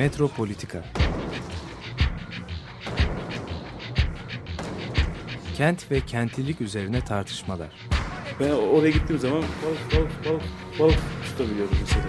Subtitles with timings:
[0.00, 0.84] Metropolitika
[5.56, 7.68] Kent ve kentlilik üzerine tartışmalar.
[8.40, 10.42] Ben oraya gittiğim zaman balık balık balık
[10.78, 12.04] balık tutabiliyorum mesela.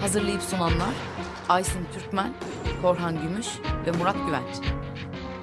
[0.00, 0.94] Hazırlayıp sunanlar
[1.48, 2.32] Aysin Türkmen,
[2.82, 3.46] Korhan Gümüş
[3.86, 4.69] ve Murat Güvenç.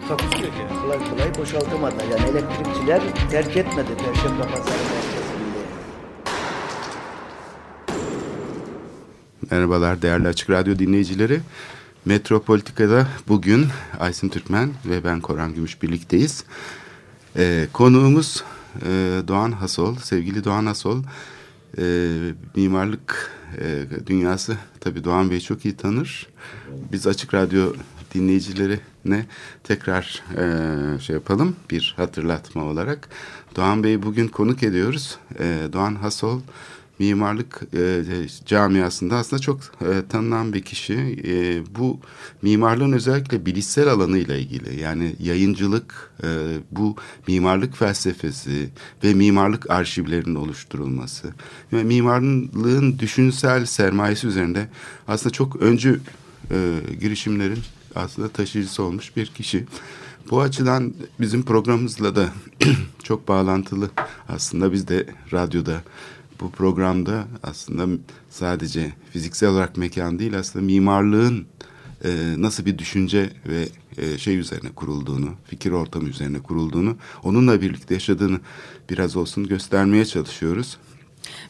[0.07, 0.81] Takusu yok yani.
[0.81, 2.03] kolay kolay boşaltamadılar.
[2.03, 5.57] Yani elektrikçiler terk etmedi Perşembe Pazarı merkezinde.
[9.51, 11.39] Merhabalar değerli Açık Radyo dinleyicileri.
[12.05, 13.67] Metropolitika'da bugün
[13.99, 16.43] Aysin Türkmen ve ben Koran Gümüş birlikteyiz.
[17.37, 18.43] Ee, konuğumuz
[18.81, 21.03] e, Doğan Hasol, sevgili Doğan Hasol.
[21.77, 21.83] E,
[22.55, 23.31] mimarlık
[23.61, 26.27] e, dünyası tabii Doğan Bey çok iyi tanır.
[26.91, 27.73] Biz Açık Radyo
[28.13, 29.25] dinleyicilerine
[29.63, 33.09] tekrar e, şey yapalım bir hatırlatma olarak.
[33.55, 35.17] Doğan Bey'i bugün konuk ediyoruz.
[35.39, 36.41] E, Doğan Hasol
[36.99, 38.03] mimarlık e,
[38.45, 40.93] camiasında aslında çok e, tanınan bir kişi.
[41.27, 41.99] E, bu
[42.41, 46.27] mimarlığın özellikle bilişsel alanıyla ilgili yani yayıncılık, e,
[46.71, 46.95] bu
[47.27, 48.69] mimarlık felsefesi
[49.03, 51.33] ve mimarlık arşivlerinin oluşturulması
[51.73, 54.67] ve mimarlığın düşünsel sermayesi üzerinde
[55.07, 56.01] aslında çok öncü
[56.51, 57.59] e, girişimlerin
[57.99, 59.65] aslında taşıyıcısı olmuş bir kişi.
[60.29, 62.29] Bu açıdan bizim programımızla da
[63.03, 63.89] çok bağlantılı
[64.29, 65.83] aslında biz de radyoda
[66.41, 71.45] bu programda aslında sadece fiziksel olarak mekan değil aslında mimarlığın
[72.05, 77.93] e, nasıl bir düşünce ve e, şey üzerine kurulduğunu, fikir ortamı üzerine kurulduğunu, onunla birlikte
[77.93, 78.39] yaşadığını
[78.89, 80.77] biraz olsun göstermeye çalışıyoruz.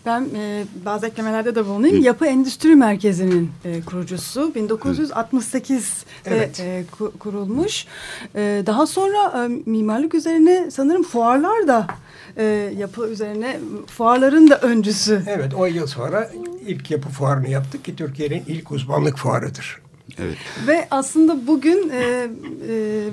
[0.06, 2.02] Ben e, bazı eklemelerde de bulunayım.
[2.02, 4.52] Yapı Endüstri Merkezi'nin e, kurucusu.
[4.56, 6.60] 1968'de Evet.
[6.60, 7.86] e, ku- kurulmuş.
[8.36, 11.88] E, daha sonra e, mimarlık üzerine sanırım fuarlar da
[12.38, 12.44] e,
[12.78, 15.24] yapı üzerine fuarların da öncüsü.
[15.28, 16.32] Evet, 10 yıl sonra
[16.68, 19.82] ilk yapı fuarını yaptık ki Türkiye'nin ilk uzmanlık fuarıdır.
[20.20, 20.38] Evet.
[20.68, 22.28] Ve aslında bugün e,
[22.70, 23.04] e,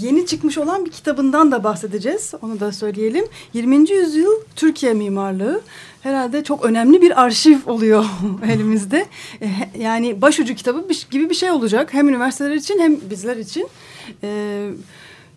[0.00, 2.34] yeni çıkmış olan bir kitabından da bahsedeceğiz.
[2.42, 3.24] Onu da söyleyelim.
[3.54, 3.90] 20.
[3.90, 5.60] yüzyıl Türkiye mimarlığı.
[6.00, 8.04] Herhalde çok önemli bir arşiv oluyor
[8.46, 9.06] elimizde.
[9.42, 9.48] E,
[9.78, 11.94] yani başucu kitabı gibi bir şey olacak.
[11.94, 13.68] Hem üniversiteler için hem bizler için.
[14.22, 14.70] E,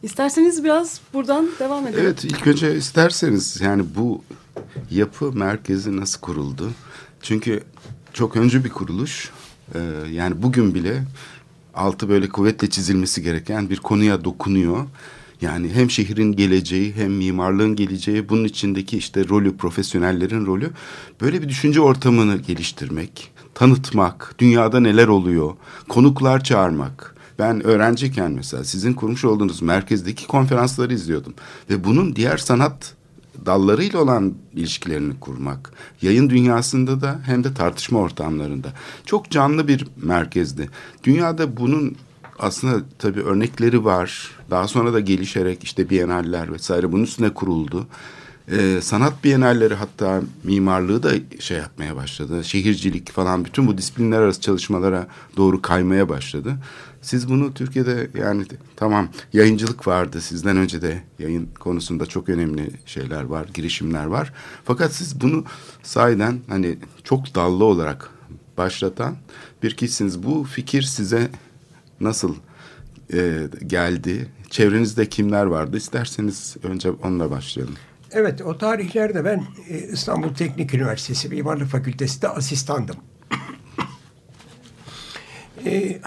[0.04, 2.04] isterseniz biraz buradan devam edelim.
[2.06, 4.24] Evet ilk önce isterseniz yani bu
[4.92, 6.72] yapı merkezi nasıl kuruldu?
[7.22, 7.64] Çünkü
[8.14, 9.32] çok öncü bir kuruluş.
[9.76, 9.80] Ee,
[10.12, 11.04] yani bugün bile
[11.76, 14.86] altı böyle kuvvetle çizilmesi gereken bir konuya dokunuyor.
[15.42, 20.72] Yani hem şehrin geleceği hem mimarlığın geleceği bunun içindeki işte rolü profesyonellerin rolü
[21.22, 25.54] böyle bir düşünce ortamını geliştirmek, tanıtmak, dünyada neler oluyor,
[25.90, 27.16] konuklar çağırmak.
[27.40, 31.34] Ben öğrenciyken mesela sizin kurmuş olduğunuz merkezdeki konferansları izliyordum
[31.70, 32.96] ve bunun diğer sanat
[33.46, 35.72] dallarıyla olan ilişkilerini kurmak.
[36.02, 38.74] Yayın dünyasında da hem de tartışma ortamlarında.
[39.06, 40.70] Çok canlı bir merkezdi.
[41.04, 41.96] Dünyada bunun
[42.40, 44.32] aslında tabii örnekleri var.
[44.50, 47.88] Daha sonra da gelişerek işte biyenaller vesaire bunun üstüne kuruldu.
[48.52, 52.44] Ee, sanat bienalleri hatta mimarlığı da şey yapmaya başladı.
[52.44, 55.08] Şehircilik falan bütün bu disiplinler arası çalışmalara
[55.38, 56.58] doğru kaymaya başladı.
[57.06, 58.46] Siz bunu Türkiye'de yani
[58.76, 60.22] tamam yayıncılık vardı.
[60.22, 64.34] Sizden önce de yayın konusunda çok önemli şeyler var, girişimler var.
[64.64, 65.46] Fakat siz bunu
[65.84, 68.10] sahiden hani çok dallı olarak
[68.58, 69.16] başlatan
[69.64, 70.24] bir kişisiniz.
[70.24, 71.30] Bu fikir size
[72.00, 72.36] nasıl
[73.14, 74.28] e, geldi?
[74.50, 75.78] Çevrenizde kimler vardı?
[75.78, 77.76] İsterseniz önce onunla başlayalım.
[78.12, 82.96] Evet, o tarihlerde ben e, İstanbul Teknik Üniversitesi Mimarlık Fakültesi'nde asistandım.
[85.66, 86.02] E,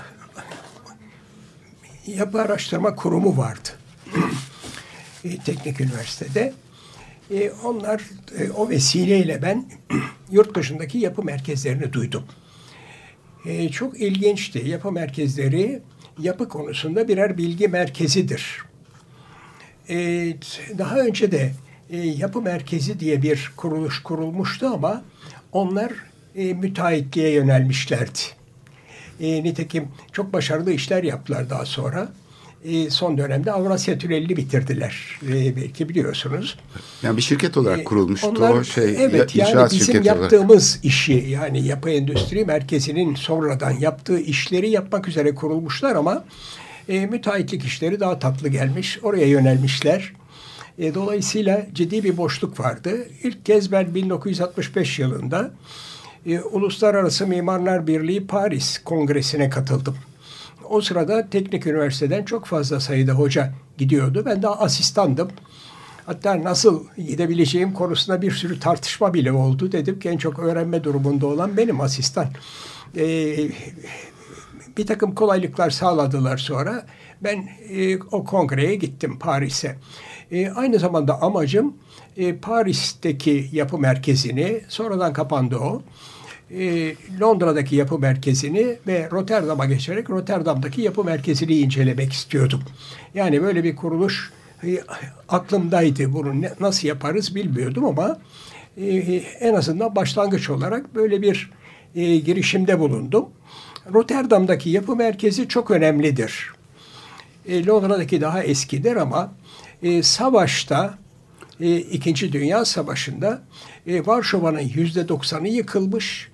[2.16, 3.68] yapı Araştırma Kurumu vardı.
[5.24, 6.52] E, Teknik Üniversitede.
[7.30, 8.02] E, onlar
[8.38, 9.64] e, o vesileyle ben
[10.30, 12.24] yurt dışındaki yapı merkezlerini duydum.
[13.46, 14.58] E, çok ilginçti.
[14.68, 15.82] Yapı merkezleri
[16.18, 18.62] yapı konusunda birer bilgi merkezidir.
[19.88, 19.96] E,
[20.78, 21.52] daha önce de
[21.90, 25.04] e, yapı merkezi diye bir kuruluş kurulmuştu ama
[25.52, 25.92] onlar
[26.36, 28.37] e, müteahhitliğe yönelmişlerdi.
[29.20, 32.08] E, nitekim çok başarılı işler yaptılar daha sonra.
[32.64, 35.18] E, son dönemde Avrasya Tüneli'ni bitirdiler.
[35.28, 36.58] E, belki biliyorsunuz.
[37.02, 40.32] Yani bir şirket olarak E, kurulmuştu onlar- o şey Evet ya- yani bizim şirketi olarak.
[40.32, 46.24] yaptığımız işi yani yapı endüstri merkezinin sonradan yaptığı işleri yapmak üzere kurulmuşlar ama
[46.88, 48.98] e, müteahhitlik işleri daha tatlı gelmiş.
[49.02, 50.12] Oraya yönelmişler.
[50.78, 53.06] E, dolayısıyla ciddi bir boşluk vardı.
[53.22, 55.50] İlk kez ben 1965 yılında
[56.28, 59.96] e, Uluslararası Mimarlar Birliği Paris Kongresi'ne katıldım.
[60.70, 64.22] O sırada teknik üniversiteden çok fazla sayıda hoca gidiyordu.
[64.26, 65.28] Ben daha asistandım.
[66.06, 69.72] Hatta nasıl gidebileceğim konusunda bir sürü tartışma bile oldu.
[69.72, 72.26] Dedim ki en çok öğrenme durumunda olan benim asistan.
[72.96, 73.50] Ee,
[74.76, 76.86] bir takım kolaylıklar sağladılar sonra.
[77.20, 79.76] Ben e, o kongreye gittim Paris'e.
[80.30, 81.74] E, aynı zamanda amacım
[82.16, 85.82] e, Paris'teki yapı merkezini, sonradan kapandı o,
[86.50, 92.62] e, Londra'daki yapı merkezini ve Rotterdam'a geçerek Rotterdam'daki yapı merkezini incelemek istiyordum.
[93.14, 94.32] Yani böyle bir kuruluş
[94.64, 94.80] e,
[95.28, 96.12] aklımdaydı.
[96.12, 98.18] Bunu ne, nasıl yaparız bilmiyordum ama
[98.76, 98.86] e,
[99.40, 101.50] en azından başlangıç olarak böyle bir
[101.94, 103.28] e, girişimde bulundum.
[103.94, 106.52] Rotterdam'daki yapı merkezi çok önemlidir.
[107.48, 109.32] E, Londra'daki daha eskidir ama
[109.82, 110.98] e, savaşta,
[111.60, 113.42] e, İkinci Dünya Savaşı'nda
[113.86, 116.28] e, Varşova'nın yüzde doksanı yıkılmış.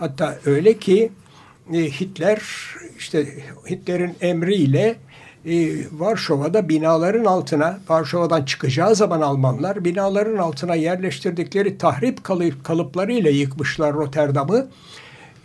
[0.00, 1.12] Hatta öyle ki
[1.72, 2.42] e, Hitler,
[2.98, 3.26] işte
[3.70, 4.96] Hitler'in emriyle
[5.46, 13.94] e, Varşova'da binaların altına, Varşova'dan çıkacağı zaman Almanlar binaların altına yerleştirdikleri tahrip kalıp, kalıplarıyla yıkmışlar
[13.94, 14.68] Rotterdam'ı.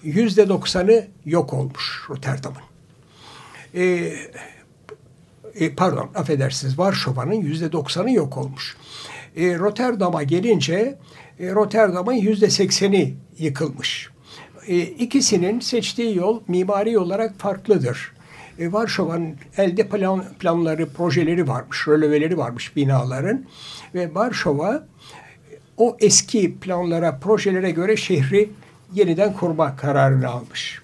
[0.04, 2.62] Yüzde doksanı yok olmuş Rotterdam'ın.
[3.74, 4.14] E,
[5.56, 8.78] e, pardon affedersiniz Varşova'nın yüzde doksanı yok olmuş.
[9.36, 10.98] E, Rotterdam'a gelince
[11.40, 14.15] e, Rotterdam'ın yüzde sekseni yıkılmış.
[14.68, 18.12] E, ikisinin seçtiği yol mimari olarak farklıdır.
[18.60, 23.46] E, Varşova'nın elde plan, planları, projeleri varmış, röleveleri varmış binaların
[23.96, 24.88] ve Varşova
[25.78, 28.50] o eski planlara, projelere göre şehri
[28.94, 30.82] yeniden kurma kararını almış.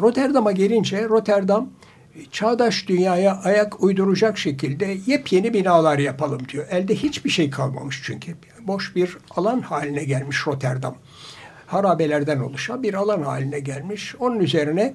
[0.00, 1.70] Rotterdam'a gelince Rotterdam
[2.32, 6.66] çağdaş dünyaya ayak uyduracak şekilde yepyeni binalar yapalım diyor.
[6.70, 8.34] Elde hiçbir şey kalmamış çünkü.
[8.60, 10.96] Boş bir alan haline gelmiş Rotterdam.
[11.66, 14.14] Harabelerden oluşan bir alan haline gelmiş.
[14.20, 14.94] Onun üzerine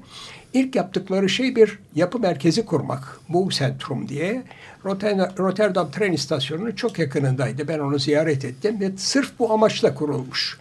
[0.53, 3.19] ilk yaptıkları şey bir yapı merkezi kurmak.
[3.29, 4.43] Bu Centrum diye.
[5.39, 7.67] Rotterdam tren istasyonunun çok yakınındaydı.
[7.67, 10.59] Ben onu ziyaret ettim ve sırf bu amaçla kurulmuş.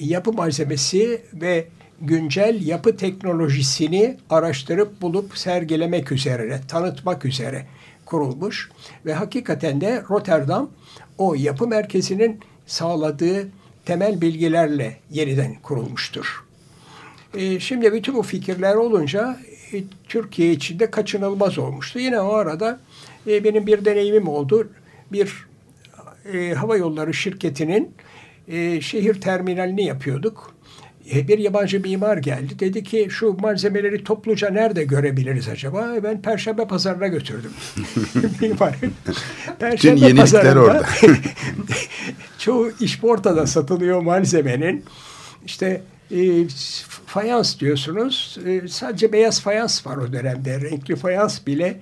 [0.00, 1.68] Yapı malzemesi ve
[2.00, 7.66] güncel yapı teknolojisini araştırıp bulup sergilemek üzere, tanıtmak üzere
[8.06, 8.70] kurulmuş
[9.06, 10.70] ve hakikaten de Rotterdam
[11.18, 13.48] o yapı merkezinin sağladığı
[13.84, 16.44] temel bilgilerle yeniden kurulmuştur.
[17.34, 19.38] E, şimdi bütün bu fikirler olunca
[19.72, 19.76] e,
[20.08, 21.98] Türkiye içinde kaçınılmaz olmuştu.
[21.98, 22.80] Yine o arada
[23.26, 24.68] e, benim bir deneyimim oldu.
[25.12, 25.46] Bir
[26.32, 27.94] e, hava yolları şirketinin
[28.48, 30.54] e, şehir terminalini yapıyorduk.
[31.14, 32.58] E, bir yabancı mimar geldi.
[32.58, 35.96] Dedi ki şu malzemeleri topluca nerede görebiliriz acaba?
[35.96, 37.50] E, ben Perşembe Pazarı'na götürdüm.
[38.40, 38.92] Mimarın.
[39.58, 40.86] Perşembe Tüm yenilikler orada.
[42.44, 44.84] çoğu işportada satılıyor malzemenin.
[45.46, 46.48] İşte e,
[47.06, 48.38] fayans diyorsunuz.
[48.46, 50.60] E, sadece beyaz fayans var o dönemde.
[50.60, 51.80] Renkli fayans bile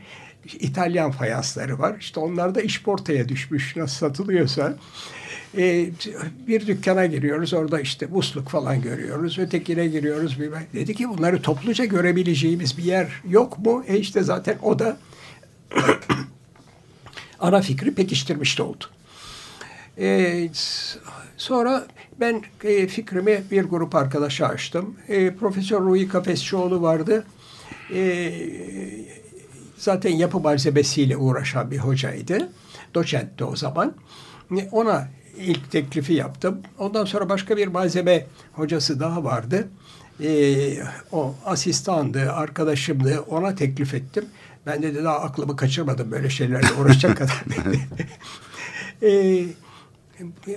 [0.61, 1.97] İtalyan fayansları var.
[2.01, 4.77] İşte onlar da işportaya düşmüş nasıl satılıyorsa.
[5.59, 5.91] E,
[6.47, 9.39] bir dükkana giriyoruz orada işte musluk falan görüyoruz.
[9.39, 10.41] Ötekine giriyoruz.
[10.41, 13.85] Bir, dedi ki bunları topluca görebileceğimiz bir yer yok mu?
[13.89, 14.97] E işte zaten o da
[17.41, 18.85] ana fikri pekiştirmiş oldu.
[19.99, 20.49] E,
[21.37, 21.87] sonra
[22.21, 24.97] ben e, fikrimi bir grup arkadaşa açtım.
[25.09, 27.25] E, Profesör Rui Kafesçioğlu vardı.
[27.95, 28.33] E,
[29.77, 32.49] zaten yapı malzemesiyle uğraşan bir hocaydı.
[32.95, 33.95] Doçentti o zaman.
[34.59, 36.61] E, ona ilk teklifi yaptım.
[36.79, 39.69] Ondan sonra başka bir malzeme hocası daha vardı.
[40.21, 40.75] Ee,
[41.13, 43.21] o asistandı, arkadaşımdı.
[43.21, 44.25] Ona teklif ettim.
[44.67, 47.45] Ben de daha aklımı kaçırmadım böyle şeylerle uğraşacak kadar.
[49.03, 49.45] ee,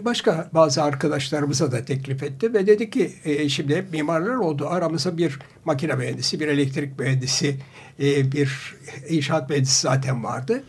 [0.02, 4.68] başka bazı arkadaşlarımıza da teklif etti ve dedi ki e, şimdi mimarlar oldu.
[4.68, 7.58] Aramızda bir makine mühendisi, bir elektrik mühendisi,
[8.00, 8.76] e, bir
[9.10, 10.64] inşaat mühendisi zaten vardı.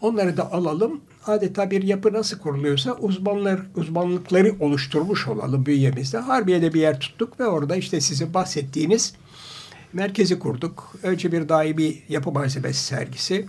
[0.00, 6.18] Onları da alalım adeta bir yapı nasıl kuruluyorsa uzmanlar uzmanlıkları oluşturmuş olalım bünyemizde.
[6.18, 9.14] Harbiye'de bir yer tuttuk ve orada işte sizin bahsettiğiniz
[9.92, 10.92] merkezi kurduk.
[11.02, 13.46] Önce bir daimi yapı malzemesi sergisi.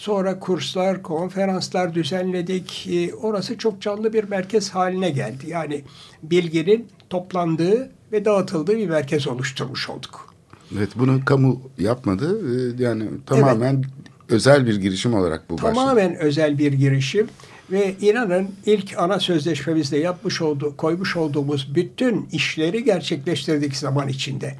[0.00, 2.88] Sonra kurslar, konferanslar düzenledik.
[2.90, 5.44] Ee, orası çok canlı bir merkez haline geldi.
[5.46, 5.84] Yani
[6.22, 10.34] bilginin toplandığı ve dağıtıldığı bir merkez oluşturmuş olduk.
[10.76, 12.40] Evet bunu kamu yapmadı.
[12.78, 13.84] Ee, yani tamamen evet
[14.28, 15.74] özel bir girişim olarak bu başladı.
[15.74, 17.26] Tamamen özel bir girişim
[17.70, 24.56] ve inanın ilk ana sözleşmemizde yapmış olduğu, koymuş olduğumuz bütün işleri gerçekleştirdik zaman içinde.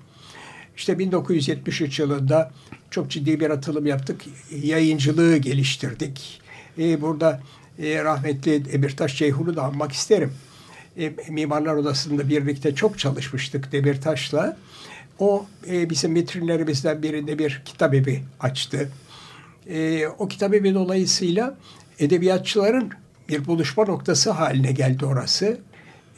[0.81, 2.51] İşte 1973 yılında
[2.91, 4.25] çok ciddi bir atılım yaptık.
[4.63, 6.41] Yayıncılığı geliştirdik.
[6.79, 7.41] Ee, burada
[7.79, 10.33] e, rahmetli Demirtaş Ceyhun'u da anmak isterim.
[10.99, 14.57] E, Mimarlar Odası'nda birlikte çok çalışmıştık Demirtaş'la.
[15.19, 18.91] O e, bizim vitrinlerimizden birinde bir kitap evi açtı
[19.71, 21.55] e, o kitap evi dolayısıyla
[21.99, 22.91] edebiyatçıların
[23.29, 25.59] bir buluşma noktası haline geldi orası.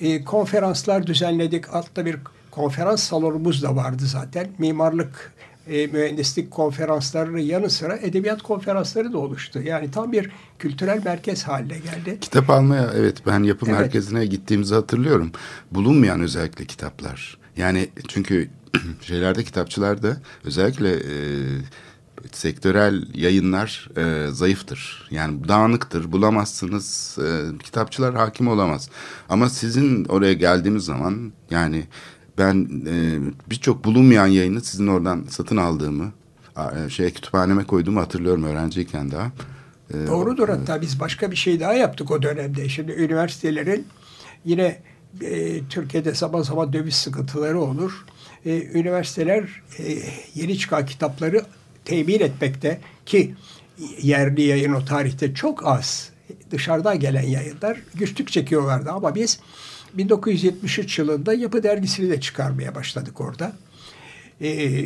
[0.00, 1.74] E, konferanslar düzenledik.
[1.74, 2.16] Altta bir
[2.52, 4.48] konferans salonumuz da vardı zaten.
[4.58, 5.32] Mimarlık,
[5.68, 9.62] e, mühendislik konferanslarının yanı sıra edebiyat konferansları da oluştu.
[9.62, 12.18] Yani tam bir kültürel merkez haline geldi.
[12.20, 13.78] Kitap almaya evet ben yapı Evet.
[13.80, 15.32] merkezine gittiğimizi hatırlıyorum.
[15.70, 17.38] Bulunmayan özellikle kitaplar.
[17.56, 18.50] Yani çünkü
[19.02, 21.14] şeylerde kitapçılarda özellikle e,
[22.32, 25.08] sektörel yayınlar e, zayıftır.
[25.10, 26.12] Yani dağınıktır.
[26.12, 27.18] Bulamazsınız.
[27.18, 28.90] E, kitapçılar hakim olamaz.
[29.28, 31.84] Ama sizin oraya geldiğimiz zaman yani
[32.42, 33.20] ben e,
[33.50, 36.12] birçok bulunmayan yayını sizin oradan satın aldığımı
[36.56, 39.32] e, şey kütüphaneme koyduğumu hatırlıyorum öğrenciyken daha.
[39.94, 42.68] E, Doğrudur hatta biz başka bir şey daha yaptık o dönemde.
[42.68, 43.86] Şimdi üniversitelerin
[44.44, 44.78] yine
[45.20, 48.04] e, Türkiye'de zaman zaman döviz sıkıntıları olur.
[48.46, 49.98] E, üniversiteler e,
[50.34, 51.44] yeni çıkan kitapları
[51.84, 53.34] temin etmekte ki
[54.02, 56.10] yerli yayın o tarihte çok az.
[56.50, 59.40] Dışarıdan gelen yayınlar güçlük çekiyorlardı ama biz
[59.94, 63.52] 1973 yılında Yapı Dergisi'ni de çıkarmaya başladık orada.
[64.40, 64.84] E,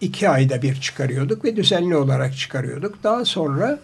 [0.00, 3.02] iki ayda bir çıkarıyorduk ve düzenli olarak çıkarıyorduk.
[3.04, 3.78] Daha sonra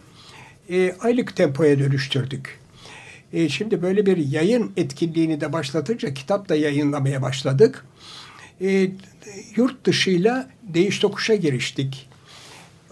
[0.70, 2.58] e, aylık tempoya dönüştürdük.
[3.32, 7.84] E, şimdi böyle bir yayın etkinliğini de başlatınca kitap da yayınlamaya başladık.
[8.60, 8.90] E,
[9.56, 12.08] yurt dışıyla değiş tokuşa giriştik.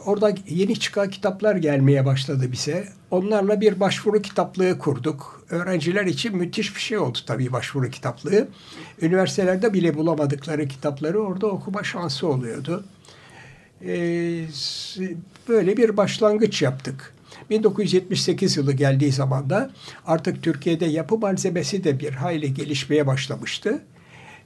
[0.07, 2.89] Orada yeni çıkan kitaplar gelmeye başladı bize.
[3.13, 5.45] Onlarla bir başvuru kitaplığı kurduk.
[5.51, 8.49] Öğrenciler için müthiş bir şey oldu tabii başvuru kitaplığı.
[9.03, 12.85] Üniversitelerde bile bulamadıkları kitapları orada okuma şansı oluyordu.
[13.87, 14.45] Ee,
[15.49, 17.15] böyle bir başlangıç yaptık.
[17.51, 19.71] 1978 yılı geldiği zaman da
[20.07, 23.83] artık Türkiye'de yapı malzemesi de bir hayli gelişmeye başlamıştı.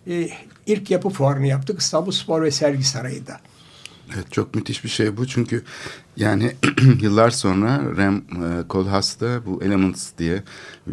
[0.09, 0.29] Ee,
[0.67, 3.41] ilk yapı fuarını yaptık İstanbul Spor ve Sergi Sarayı'nda.
[4.15, 5.63] Evet çok müthiş bir şey bu çünkü
[6.17, 6.53] yani
[7.01, 10.35] yıllar sonra Rem e, Koolhaas da bu Elements diye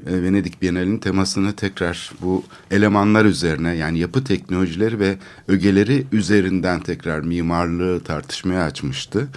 [0.08, 5.18] e, Venedik Bienalinin temasını tekrar bu elemanlar üzerine yani yapı teknolojileri ve
[5.48, 9.28] ögeleri üzerinden tekrar mimarlığı tartışmaya açmıştı.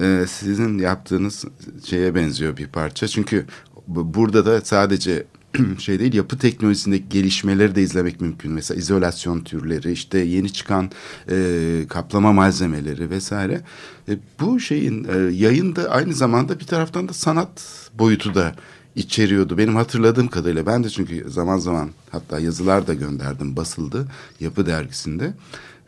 [0.00, 1.44] E, sizin yaptığınız
[1.84, 3.46] şeye benziyor bir parça çünkü
[3.86, 5.24] bu- burada da sadece
[5.78, 8.52] şey değil yapı teknolojisindeki gelişmeleri de izlemek mümkün.
[8.52, 10.90] Mesela izolasyon türleri, işte yeni çıkan
[11.30, 13.60] e, kaplama malzemeleri vesaire.
[14.08, 18.54] E, bu şeyin e, yayın da aynı zamanda bir taraftan da sanat boyutu da
[18.96, 19.58] içeriyordu.
[19.58, 24.08] Benim hatırladığım kadarıyla ben de çünkü zaman zaman hatta yazılar da gönderdim basıldı
[24.40, 25.34] Yapı Dergisi'nde.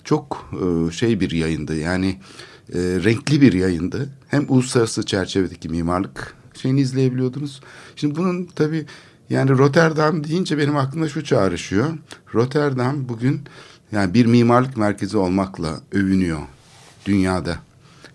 [0.05, 2.19] Çok e, şey bir yayındı yani
[2.75, 4.09] e, renkli bir yayındı.
[4.29, 7.61] Hem uluslararası çerçevedeki mimarlık şeyini izleyebiliyordunuz.
[7.97, 8.87] Şimdi bunun tabii
[9.33, 11.99] yani Rotterdam deyince benim aklıma şu çağrışıyor.
[12.35, 13.41] Rotterdam bugün
[13.93, 16.39] yani bir mimarlık merkezi olmakla övünüyor
[17.07, 17.59] dünyada.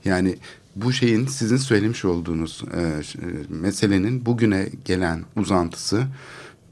[0.06, 0.38] Yani
[0.76, 3.02] bu şeyin sizin söylemiş olduğunuz e, e,
[3.50, 6.04] meselenin bugüne gelen uzantısı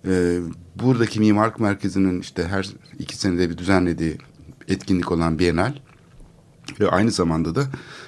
[0.07, 0.39] e,
[0.75, 4.17] buradaki mimarlık merkezinin işte her iki senede bir düzenlediği
[4.67, 5.73] etkinlik olan Bienal
[6.79, 7.63] ve aynı zamanda da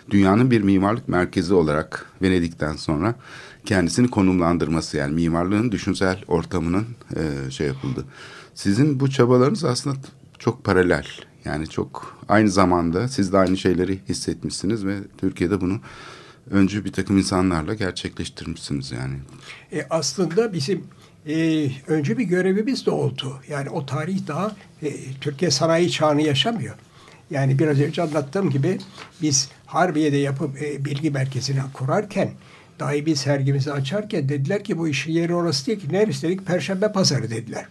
[0.09, 3.15] dünyanın bir mimarlık merkezi olarak Venedik'ten sonra
[3.67, 8.05] kendisini konumlandırması yani mimarlığın düşünsel ortamının e, şey yapıldı.
[8.53, 9.97] Sizin bu çabalarınız aslında
[10.39, 11.05] çok paralel.
[11.45, 15.79] Yani çok aynı zamanda siz de aynı şeyleri hissetmişsiniz ve Türkiye'de bunu
[16.49, 19.15] öncü bir takım insanlarla gerçekleştirmişsiniz yani.
[19.73, 20.83] E, aslında bizim
[21.27, 23.39] e, önce bir görevimiz de oldu.
[23.49, 26.75] Yani o tarih daha e, Türkiye sanayi çağını yaşamıyor.
[27.31, 28.77] Yani biraz önce anlattığım gibi
[29.21, 32.31] biz Harbiye'de yapıp e, bilgi merkezini kurarken
[32.79, 37.29] daimi sergimizi açarken dediler ki bu işin yeri orası değil ki neresi dedik Perşembe Pazarı
[37.29, 37.65] dediler.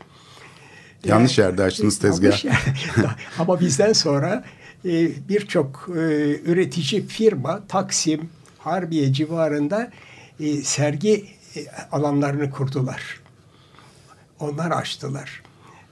[1.04, 3.16] Yanlış yerde açtınız Yanlış tezgah.
[3.38, 4.44] Ama bizden sonra
[4.84, 6.00] e, birçok e,
[6.44, 9.90] üretici firma Taksim, Harbiye civarında
[10.40, 11.24] e, sergi
[11.56, 13.20] e, alanlarını kurdular.
[14.40, 15.42] Onlar açtılar.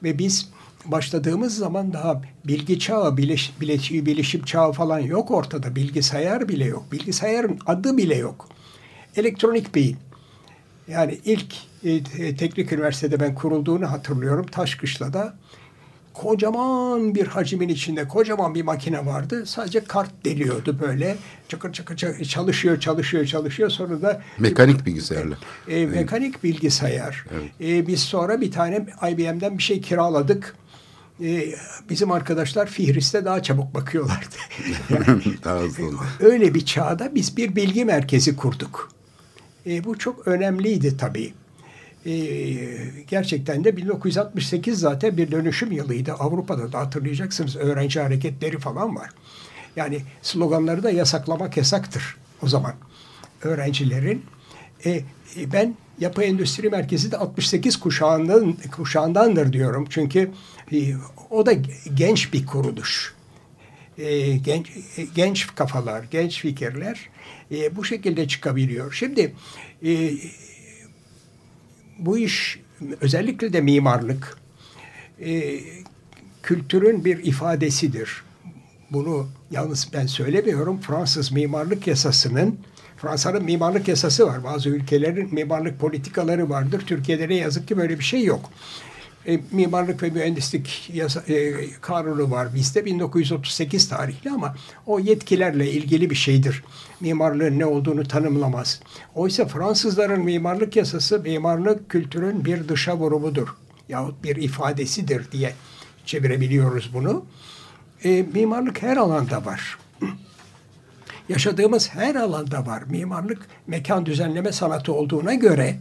[0.02, 0.48] Ve biz
[0.84, 5.76] başladığımız zaman daha bilgi çağı, bileş- bilişim çağı falan yok ortada.
[5.76, 6.92] Bilgisayar bile yok.
[6.92, 8.48] Bilgisayarın adı bile yok.
[9.16, 9.96] Elektronik beyin.
[10.88, 11.54] Yani ilk
[11.84, 15.34] e, te- teknik üniversitede ben kurulduğunu hatırlıyorum Taşkışla'da.
[16.14, 19.46] Kocaman bir hacimin içinde kocaman bir makine vardı.
[19.46, 21.16] Sadece kart deliyordu böyle.
[21.48, 23.70] Çakır çakır çakır çalışıyor, çalışıyor, çalışıyor.
[23.70, 25.36] Sonra da Mekanik bilgisayarla.
[25.68, 27.24] e, mekanik bilgisayar.
[27.60, 30.56] E, biz sonra bir tane IBM'den bir şey kiraladık.
[31.22, 31.54] E,
[31.90, 34.36] bizim arkadaşlar Fihris'te daha çabuk bakıyorlardı.
[34.90, 35.60] Yani Daha
[36.20, 38.93] öyle bir çağda biz bir bilgi merkezi kurduk.
[39.66, 41.32] E, bu çok önemliydi tabii.
[42.06, 42.12] E,
[43.08, 46.12] gerçekten de 1968 zaten bir dönüşüm yılıydı.
[46.12, 49.10] Avrupa'da da hatırlayacaksınız öğrenci hareketleri falan var.
[49.76, 52.74] Yani sloganları da yasaklamak yasaktır o zaman.
[53.42, 54.24] Öğrencilerin
[54.84, 54.90] E,
[55.36, 59.86] e, ben Yapı Endüstri Merkezi de 68 kuşağından kuşağındandır diyorum.
[59.90, 60.30] Çünkü
[60.72, 60.94] e,
[61.30, 61.52] o da
[61.94, 63.14] genç bir kuruluş.
[63.98, 67.08] E, genç e, genç kafalar, genç fikirler
[67.50, 68.92] e, bu şekilde çıkabiliyor.
[68.92, 69.34] Şimdi
[69.84, 70.10] e,
[71.98, 72.60] bu iş
[73.00, 74.38] özellikle de mimarlık
[75.20, 75.60] e,
[76.42, 78.22] kültürün bir ifadesidir.
[78.90, 80.80] Bunu yalnız ben söylemiyorum.
[80.80, 82.58] Fransız mimarlık yasasının
[82.96, 84.44] Fransa'nın mimarlık yasası var.
[84.44, 86.82] Bazı ülkelerin mimarlık politikaları vardır.
[86.86, 88.50] Türkiye'de ne yazık ki böyle bir şey yok.
[89.28, 94.54] E, mimarlık ve mühendislik yasa, e, kanunu var bizde 1938 tarihli ama
[94.86, 96.64] o yetkilerle ilgili bir şeydir.
[97.00, 98.80] Mimarlığın ne olduğunu tanımlamaz.
[99.14, 103.48] Oysa Fransızların mimarlık yasası mimarlık kültürün bir dışa vurumudur
[103.88, 105.54] yahut bir ifadesidir diye
[106.06, 107.24] çevirebiliyoruz bunu.
[108.04, 109.78] E, mimarlık her alanda var.
[111.28, 112.82] Yaşadığımız her alanda var.
[112.82, 115.76] Mimarlık mekan düzenleme sanatı olduğuna göre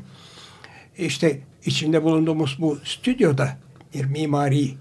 [0.98, 3.58] işte içinde bulunduğumuz bu stüdyoda
[3.94, 4.74] bir mimari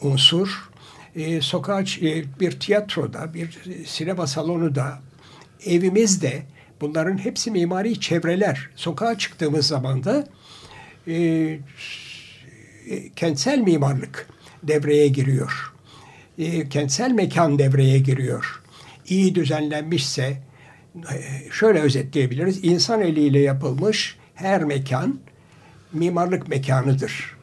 [0.00, 0.70] unsur,
[1.16, 5.00] e, sokağa e, bir tiyatroda, bir sinema salonu da,
[5.66, 6.42] evimizde
[6.80, 8.70] bunların hepsi mimari çevreler.
[8.76, 10.26] Sokağa çıktığımız zaman da
[11.06, 11.58] e, e,
[13.16, 14.28] kentsel mimarlık
[14.62, 15.72] devreye giriyor.
[16.38, 18.62] E, kentsel mekan devreye giriyor.
[19.08, 20.42] İyi düzenlenmişse,
[20.96, 22.64] e, şöyle özetleyebiliriz.
[22.64, 25.20] İnsan eliyle yapılmış her mekan
[25.94, 27.36] mimarlık mekanıdır.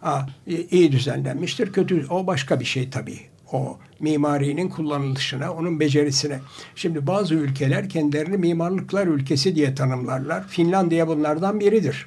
[0.00, 1.72] Ha, iyi düzenlenmiştir.
[1.72, 3.20] Kötü o başka bir şey tabii.
[3.52, 6.40] O mimarinin kullanılışına, onun becerisine.
[6.74, 10.48] Şimdi bazı ülkeler kendilerini mimarlıklar ülkesi diye tanımlarlar.
[10.48, 12.06] Finlandiya bunlardan biridir.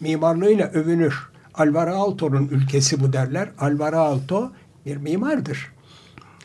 [0.00, 1.28] Mimarlığıyla övünür.
[1.54, 3.48] Alvaro Aalto'nun ülkesi bu derler.
[3.58, 4.52] Alvaro Aalto
[4.86, 5.72] bir mimardır.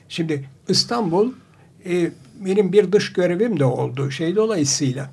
[0.10, 1.32] Şimdi İstanbul
[1.86, 2.12] e,
[2.46, 4.12] benim bir dış görevim de oldu.
[4.12, 5.10] Şey dolayısıyla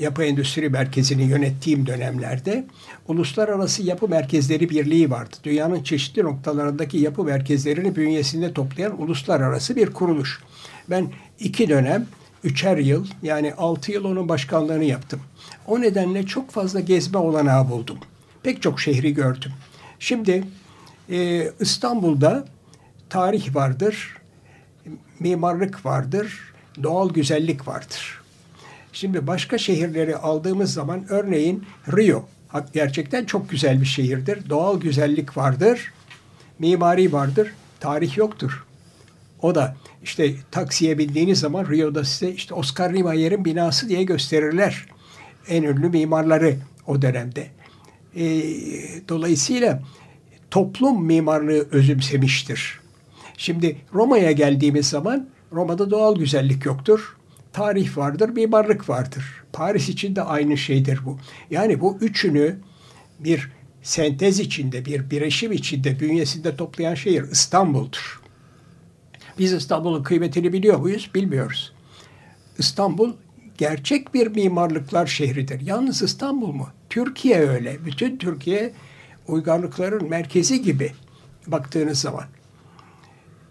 [0.00, 2.64] Yapı Endüstri Merkezi'ni yönettiğim dönemlerde
[3.08, 5.36] Uluslararası Yapı Merkezleri Birliği vardı.
[5.44, 10.40] Dünyanın çeşitli noktalarındaki yapı merkezlerini bünyesinde toplayan uluslararası bir kuruluş.
[10.90, 11.08] Ben
[11.40, 12.06] iki dönem,
[12.44, 15.20] üçer yıl yani altı yıl onun başkanlığını yaptım.
[15.66, 17.98] O nedenle çok fazla gezme olanağı buldum.
[18.42, 19.52] Pek çok şehri gördüm.
[19.98, 20.44] Şimdi
[21.10, 22.44] e, İstanbul'da
[23.10, 24.16] tarih vardır,
[25.20, 28.17] mimarlık vardır, doğal güzellik vardır.
[28.92, 31.64] Şimdi başka şehirleri aldığımız zaman örneğin
[31.96, 32.24] Rio
[32.74, 34.50] gerçekten çok güzel bir şehirdir.
[34.50, 35.92] Doğal güzellik vardır,
[36.58, 38.64] mimari vardır, tarih yoktur.
[39.42, 44.86] O da işte taksiye bindiğiniz zaman Rio'da size işte Oscar Niemeyer'in binası diye gösterirler.
[45.48, 47.46] En ünlü mimarları o dönemde.
[48.16, 48.24] E,
[49.08, 49.82] dolayısıyla
[50.50, 52.80] toplum mimarlığı özümsemiştir.
[53.36, 57.17] Şimdi Roma'ya geldiğimiz zaman Roma'da doğal güzellik yoktur
[57.58, 59.24] tarih vardır, mimarlık vardır.
[59.52, 61.18] Paris için de aynı şeydir bu.
[61.50, 62.58] Yani bu üçünü
[63.18, 63.50] bir
[63.82, 68.20] sentez içinde, bir bireşim içinde, bünyesinde toplayan şehir İstanbul'dur.
[69.38, 71.10] Biz İstanbul'un kıymetini biliyor muyuz?
[71.14, 71.72] Bilmiyoruz.
[72.58, 73.12] İstanbul
[73.58, 75.60] gerçek bir mimarlıklar şehridir.
[75.60, 76.68] Yalnız İstanbul mu?
[76.90, 77.84] Türkiye öyle.
[77.84, 78.72] Bütün Türkiye
[79.28, 80.92] uygarlıkların merkezi gibi
[81.46, 82.24] baktığınız zaman.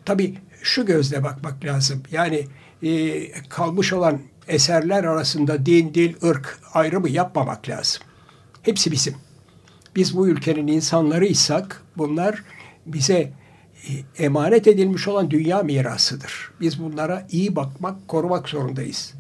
[0.06, 2.04] Tabii şu gözle bakmak lazım.
[2.12, 2.48] Yani
[2.84, 8.04] e, kalmış olan eserler arasında din, dil, ırk ayrımı yapmamak lazım.
[8.62, 9.16] Hepsi bizim.
[9.96, 12.44] Biz bu ülkenin insanlarıysak bunlar
[12.86, 13.34] bize
[13.88, 16.52] e, emanet edilmiş olan dünya mirasıdır.
[16.62, 19.14] Biz bunlara iyi bakmak, korumak zorundayız.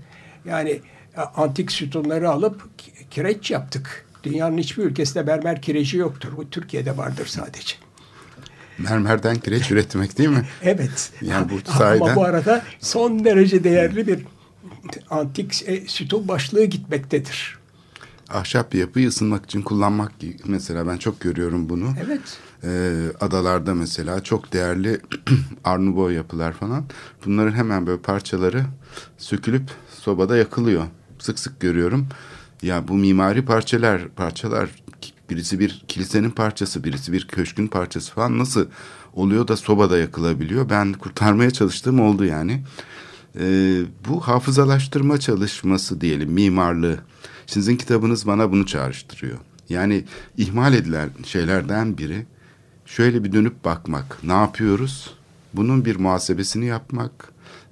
[0.45, 0.69] Yani
[1.17, 2.69] e, antik sütunları alıp
[3.11, 4.05] kireç yaptık.
[4.23, 6.37] Dünyanın hiçbir ülkesinde mermer kireci yoktur.
[6.37, 7.86] Bu Türkiye'de vardır sadece
[8.77, 10.45] mermerden kireç üretmek değil mi?
[10.63, 11.11] Evet.
[11.21, 12.05] Yani bu sayeden...
[12.05, 14.19] Ama bu arada son derece değerli bir
[15.09, 17.57] antik e, sütun başlığı gitmektedir.
[18.29, 20.11] Ahşap yapıyı ısınmak için kullanmak
[20.45, 21.93] mesela ben çok görüyorum bunu.
[22.05, 22.39] Evet.
[22.63, 24.99] Ee, adalarda mesela çok değerli
[25.63, 26.85] arnubo yapılar falan.
[27.25, 28.65] Bunların hemen böyle parçaları
[29.17, 29.63] sökülüp
[30.01, 30.85] sobada yakılıyor.
[31.19, 32.07] Sık sık görüyorum.
[32.61, 34.69] Ya bu mimari parçalar parçalar
[35.29, 38.65] birisi bir kilisenin parçası, birisi bir köşkün parçası falan nasıl
[39.13, 40.69] oluyor da sobada yakılabiliyor?
[40.69, 42.63] Ben kurtarmaya çalıştığım oldu yani.
[43.39, 46.97] Ee, bu hafızalaştırma çalışması diyelim, mimarlığı.
[47.47, 49.37] Sizin kitabınız bana bunu çağrıştırıyor.
[49.69, 50.03] Yani
[50.37, 52.25] ihmal edilen şeylerden biri
[52.85, 54.23] şöyle bir dönüp bakmak.
[54.23, 55.13] Ne yapıyoruz?
[55.53, 57.11] Bunun bir muhasebesini yapmak.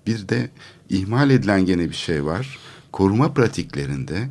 [0.08, 0.50] Bir de
[0.89, 2.60] ihmal edilen gene bir şey var.
[2.91, 4.30] Koruma pratiklerinde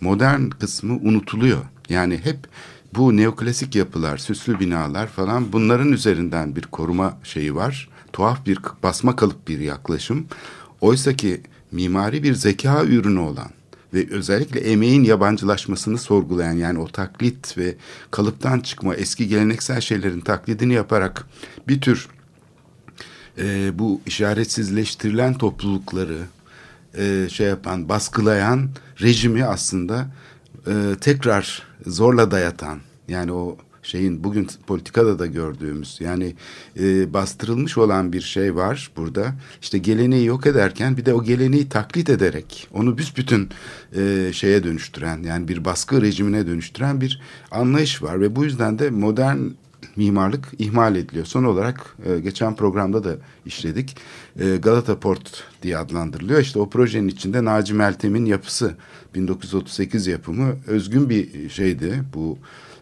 [0.00, 1.64] modern kısmı unutuluyor.
[1.88, 2.38] Yani hep
[2.94, 7.88] bu neoklasik yapılar, süslü binalar falan bunların üzerinden bir koruma şeyi var.
[8.12, 10.26] Tuhaf bir basma kalıp bir yaklaşım.
[10.80, 11.40] Oysa ki
[11.72, 13.50] mimari bir zeka ürünü olan
[13.94, 17.74] ve özellikle emeğin yabancılaşmasını sorgulayan yani o taklit ve
[18.10, 21.26] kalıptan çıkma eski geleneksel şeylerin taklidini yaparak
[21.68, 22.08] bir tür
[23.38, 26.18] e, bu işaretsizleştirilen toplulukları
[26.98, 28.70] e, şey yapan, baskılayan
[29.00, 30.06] rejimi aslında
[30.66, 36.34] e, tekrar zorla dayatan yani o şeyin bugün politikada da gördüğümüz yani
[36.80, 39.34] e, bastırılmış olan bir şey var burada.
[39.62, 43.48] İşte geleneği yok ederken bir de o geleneği taklit ederek onu büsbütün
[43.96, 47.20] e, şeye dönüştüren yani bir baskı rejimine dönüştüren bir
[47.50, 49.38] anlayış var ve bu yüzden de modern
[49.96, 51.26] mimarlık ihmal ediliyor.
[51.26, 53.96] Son olarak e, geçen programda da işledik.
[54.40, 56.40] E, Galata Port diye adlandırılıyor.
[56.40, 58.76] İşte o projenin içinde Naci Meltem'in yapısı
[59.14, 62.38] 1938 yapımı özgün bir şeydi bu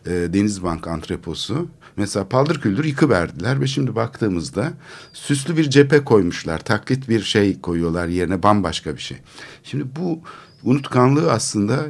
[0.07, 1.69] e, Denizbank antreposu.
[1.97, 4.73] Mesela paldır küldür yıkıverdiler ve şimdi baktığımızda
[5.13, 6.59] süslü bir cephe koymuşlar.
[6.59, 9.17] Taklit bir şey koyuyorlar yerine bambaşka bir şey.
[9.65, 10.21] Şimdi bu
[10.65, 11.87] unutkanlığı aslında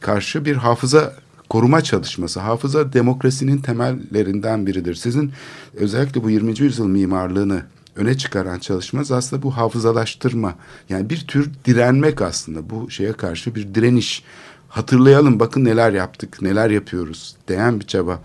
[0.00, 1.14] karşı bir hafıza
[1.52, 4.94] koruma çalışması, hafıza demokrasinin temellerinden biridir.
[4.94, 5.32] Sizin
[5.74, 6.60] özellikle bu 20.
[6.60, 7.62] yüzyıl mimarlığını
[7.96, 10.54] öne çıkaran çalışmanız aslında bu hafızalaştırma.
[10.88, 14.24] Yani bir tür direnmek aslında bu şeye karşı bir direniş.
[14.68, 18.20] Hatırlayalım bakın neler yaptık, neler yapıyoruz diyen bir çaba.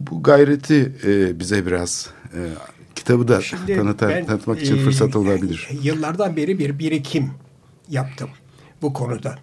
[0.00, 2.40] Bu gayreti e, bize biraz e,
[2.94, 5.68] kitabı da Şimdi tanıta, ben, tanıtmak için e, fırsat olabilir.
[5.82, 7.30] Yıllardan beri bir birikim
[7.88, 8.30] yaptım
[8.82, 9.38] bu konuda.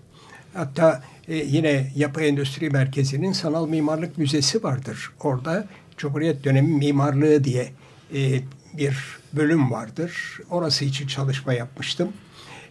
[0.60, 5.12] Hatta e, yine Yapı Endüstri Merkezi'nin Sanal Mimarlık Müzesi vardır.
[5.20, 5.68] Orada
[5.98, 7.70] Cumhuriyet Dönemi Mimarlığı diye
[8.16, 8.42] e,
[8.74, 8.98] bir
[9.34, 10.40] bölüm vardır.
[10.50, 12.10] Orası için çalışma yapmıştım.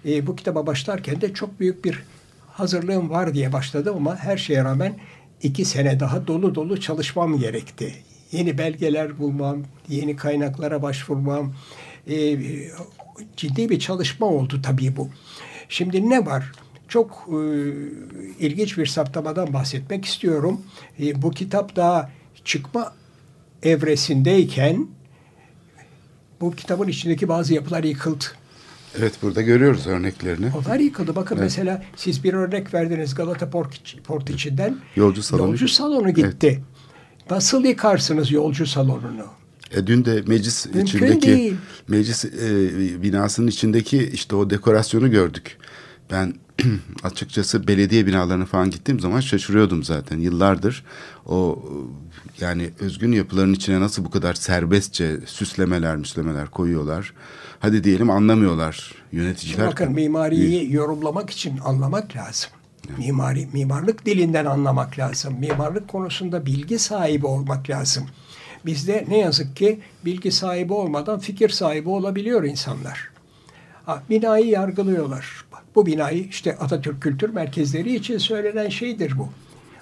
[0.06, 2.02] E, bu kitaba başlarken de çok büyük bir
[2.52, 4.94] hazırlığım var diye başladım ama her şeye rağmen
[5.42, 7.94] iki sene daha dolu dolu çalışmam gerekti.
[8.32, 11.54] Yeni belgeler bulmam, yeni kaynaklara başvurmam,
[12.10, 12.38] e,
[13.36, 15.08] ciddi bir çalışma oldu tabii bu.
[15.68, 16.52] Şimdi ne var?
[16.88, 17.38] Çok e,
[18.38, 20.60] ilginç bir saptamadan bahsetmek istiyorum.
[21.00, 22.10] E, bu kitap daha
[22.44, 22.92] çıkma
[23.62, 24.86] evresindeyken
[26.40, 28.24] bu kitabın içindeki bazı yapılar yıkıldı.
[28.98, 30.46] Evet burada görüyoruz örneklerini.
[30.58, 31.16] Onlar yıkıldı.
[31.16, 34.76] Bakın mesela siz bir örnek verdiniz Galata Port, Port içinden.
[34.96, 35.48] Yolcu salonu.
[35.48, 36.62] Yolcu salonu gitti.
[37.30, 39.26] Nasıl yıkarsınız yolcu salonunu?
[39.70, 41.54] E, dün de meclis Mümkün içindeki değil.
[41.88, 45.58] meclis e, binasının içindeki işte o dekorasyonu gördük.
[46.10, 46.34] Ben
[47.02, 50.18] açıkçası belediye binalarına falan gittiğim zaman şaşırıyordum zaten.
[50.18, 50.84] Yıllardır
[51.26, 51.62] o
[52.40, 57.14] yani özgün yapıların içine nasıl bu kadar serbestçe süslemeler, müslemeler koyuyorlar.
[57.60, 59.66] Hadi diyelim anlamıyorlar yöneticiler.
[59.66, 62.50] Bakın mimariyi yorumlamak için anlamak lazım.
[62.98, 65.38] Mimari, mimarlık dilinden anlamak lazım.
[65.40, 68.06] Mimarlık konusunda bilgi sahibi olmak lazım.
[68.66, 73.10] Bizde ne yazık ki bilgi sahibi olmadan fikir sahibi olabiliyor insanlar.
[73.86, 75.44] Ha, binayı yargılıyorlar.
[75.78, 79.28] Bu binayı işte Atatürk Kültür Merkezleri için söylenen şeydir bu.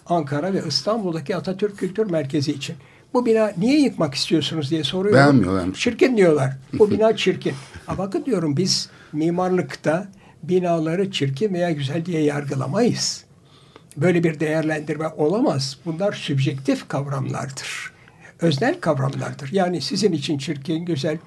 [0.06, 2.76] Ankara ve İstanbul'daki Atatürk Kültür Merkezi için.
[3.14, 5.20] Bu bina niye yıkmak istiyorsunuz diye soruyorum.
[5.20, 5.74] Beğenmiyorlar.
[5.74, 6.56] Çirkin diyorlar.
[6.72, 7.54] Bu bina çirkin.
[7.86, 10.08] Ha bakın diyorum biz mimarlıkta
[10.42, 13.24] binaları çirkin veya güzel diye yargılamayız.
[13.96, 15.76] Böyle bir değerlendirme olamaz.
[15.84, 17.92] Bunlar sübjektif kavramlardır.
[18.40, 19.52] Öznel kavramlardır.
[19.52, 21.18] Yani sizin için çirkin, güzel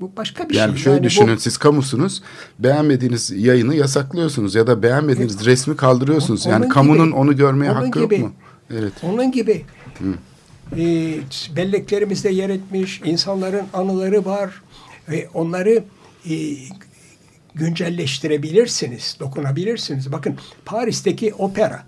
[0.00, 0.82] bu başka bir yani şey.
[0.82, 2.22] şöyle yani düşünün bu, siz kamusunuz
[2.58, 6.46] beğenmediğiniz yayını yasaklıyorsunuz ya da beğenmediğiniz resmi kaldırıyorsunuz.
[6.46, 8.14] Onun yani gibi- kamunun onu görmeye onun hakkı gibi.
[8.14, 8.32] yok mu?
[8.70, 8.92] Evet.
[9.02, 9.64] Onun gibi
[10.76, 11.14] e,
[11.56, 14.62] belleklerimizde yer etmiş insanların anıları var
[15.08, 15.84] ve onları
[16.30, 16.34] e,
[17.54, 20.12] güncelleştirebilirsiniz, dokunabilirsiniz.
[20.12, 21.82] Bakın Paris'teki opera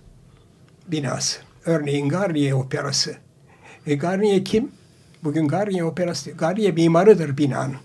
[0.88, 3.16] binası, örneğin Garnier Operası.
[3.86, 4.70] E, Garnier kim?
[5.24, 7.76] Bugün Garnier Operası, Garnier mimarıdır binanın.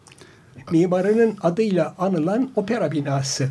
[0.70, 3.48] Mimarının adıyla anılan opera binası.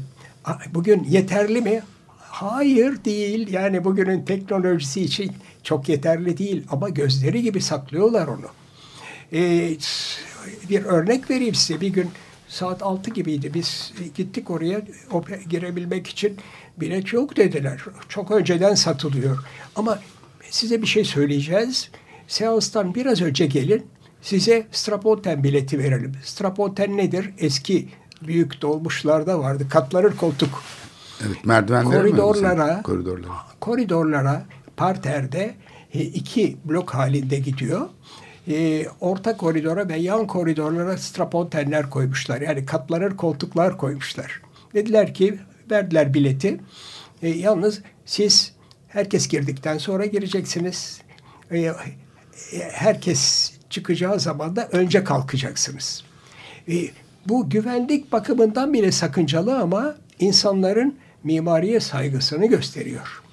[0.73, 1.81] Bugün yeterli mi?
[2.19, 3.53] Hayır değil.
[3.53, 5.31] Yani bugünün teknolojisi için
[5.63, 8.47] çok yeterli değil ama gözleri gibi saklıyorlar onu.
[9.33, 9.75] Ee,
[10.69, 11.81] bir örnek vereyim size.
[11.81, 12.09] Bir gün
[12.47, 13.53] saat 6 gibiydi.
[13.53, 14.81] Biz gittik oraya
[15.49, 16.37] girebilmek için
[16.77, 17.81] bilet yok dediler.
[18.09, 19.37] Çok önceden satılıyor.
[19.75, 19.99] Ama
[20.49, 21.89] size bir şey söyleyeceğiz.
[22.27, 23.85] Seanstan biraz önce gelin.
[24.21, 26.11] Size Straponten bileti verelim.
[26.23, 27.29] Straponten nedir?
[27.37, 27.89] Eski
[28.27, 29.67] büyük dolmuşlarda vardı.
[29.69, 30.63] Katlanır koltuk.
[31.27, 32.09] Evet merdivenler mi?
[32.09, 33.33] Koridorlara, Koridorlara.
[33.59, 34.45] koridorlara
[34.77, 35.55] parterde
[35.93, 37.89] e, iki blok halinde gidiyor.
[38.47, 42.41] E, orta koridora ve yan koridorlara strapontenler koymuşlar.
[42.41, 44.41] Yani katlanır koltuklar koymuşlar.
[44.73, 45.39] Dediler ki
[45.71, 46.59] verdiler bileti.
[47.21, 48.53] E, yalnız siz
[48.87, 51.01] herkes girdikten sonra gireceksiniz.
[51.51, 51.71] E,
[52.71, 56.03] herkes çıkacağı zaman da önce kalkacaksınız.
[56.67, 56.73] E,
[57.27, 63.23] bu güvenlik bakımından bile sakıncalı ama insanların mimariye saygısını gösteriyor.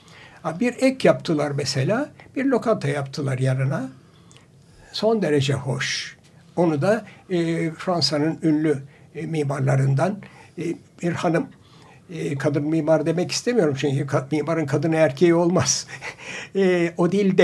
[0.60, 3.88] Bir ek yaptılar mesela, bir lokanta yaptılar yanına.
[4.92, 6.16] Son derece hoş.
[6.56, 8.78] Onu da e, Fransa'nın ünlü
[9.14, 10.18] e, mimarlarından
[10.58, 10.62] e,
[11.02, 11.46] bir hanım,
[12.10, 15.86] e, kadın mimar demek istemiyorum çünkü ka- mimarın kadın erkeği olmaz.
[16.56, 17.38] e, Odile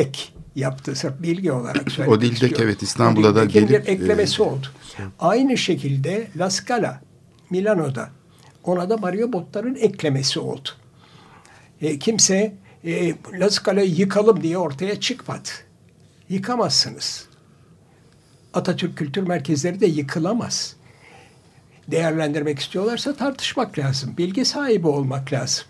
[0.57, 2.67] yaptı sırf bilgi olarak söylemek Odile Dek, istiyorum.
[2.69, 4.67] evet, İstanbul'a da gelip, eklemesi e, oldu.
[5.19, 7.01] Aynı şekilde La Scala
[7.51, 8.11] Milano'da
[8.65, 10.69] ona da Mario Botta'nın eklemesi oldu.
[11.81, 15.49] E, kimse e, La Scala'yı yıkalım diye ortaya çıkmadı.
[16.29, 17.29] Yıkamazsınız.
[18.55, 20.77] Atatürk Kültür Merkezleri de yıkılamaz.
[21.89, 24.15] Değerlendirmek istiyorlarsa tartışmak lazım.
[24.19, 25.65] Bilgi sahibi olmak lazım.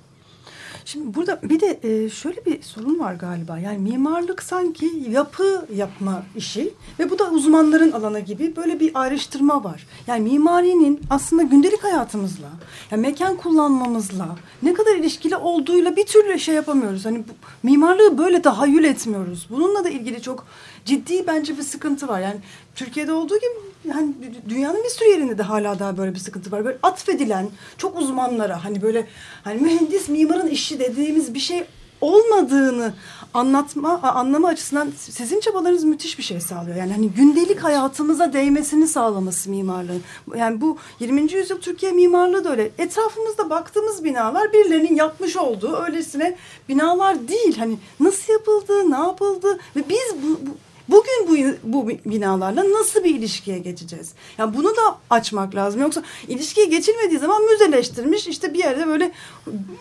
[0.87, 3.59] Şimdi burada bir de e, şöyle bir sorun var galiba.
[3.59, 9.65] Yani mimarlık sanki yapı yapma işi ve bu da uzmanların alanı gibi böyle bir ayrıştırma
[9.65, 9.87] var.
[10.07, 12.49] Yani mimarinin aslında gündelik hayatımızla,
[12.91, 17.05] yani mekan kullanmamızla ne kadar ilişkili olduğuyla bir türlü şey yapamıyoruz.
[17.05, 19.47] Hani bu, mimarlığı böyle tahayyül etmiyoruz.
[19.51, 20.47] Bununla da ilgili çok
[20.85, 22.21] ciddi bence bir sıkıntı var.
[22.21, 22.41] Yani
[22.75, 23.55] Türkiye'de olduğu gibi
[23.89, 24.15] yani
[24.49, 26.65] dünyanın bir sürü yerinde de hala daha böyle bir sıkıntı var.
[26.65, 29.07] Böyle atfedilen çok uzmanlara hani böyle
[29.45, 31.65] hani mühendis mimarın işi dediğimiz bir şey
[32.01, 32.93] olmadığını
[33.35, 36.77] anlatma anlama açısından sizin çabalarınız müthiş bir şey sağlıyor.
[36.77, 40.03] Yani hani gündelik hayatımıza değmesini sağlaması mimarlığın.
[40.37, 41.33] Yani bu 20.
[41.33, 42.71] yüzyıl Türkiye mimarlığı da öyle.
[42.79, 46.37] Etrafımızda baktığımız binalar birilerinin yapmış olduğu öylesine
[46.69, 47.59] binalar değil.
[47.59, 50.57] Hani nasıl yapıldı, ne yapıldı ve biz bu, bu
[50.89, 54.13] Bugün bu, bu binalarla nasıl bir ilişkiye geçeceğiz?
[54.39, 55.81] Yani bunu da açmak lazım.
[55.81, 59.13] Yoksa ilişkiye geçilmediği zaman müzeleştirmiş işte bir yerde böyle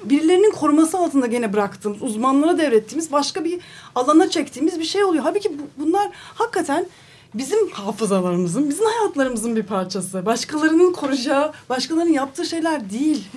[0.03, 3.59] birilerinin koruması altında gene bıraktığımız, uzmanlara devrettiğimiz başka bir
[3.95, 5.23] alana çektiğimiz bir şey oluyor.
[5.23, 6.85] Halbuki bu, bunlar hakikaten
[7.33, 10.25] bizim hafızalarımızın, bizim hayatlarımızın bir parçası.
[10.25, 13.27] Başkalarının koruyacağı, başkalarının yaptığı şeyler değil.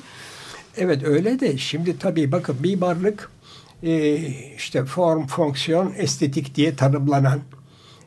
[0.77, 3.31] Evet öyle de şimdi tabii bakın mimarlık
[3.83, 4.17] e,
[4.57, 7.41] işte form, fonksiyon, estetik diye tanımlanan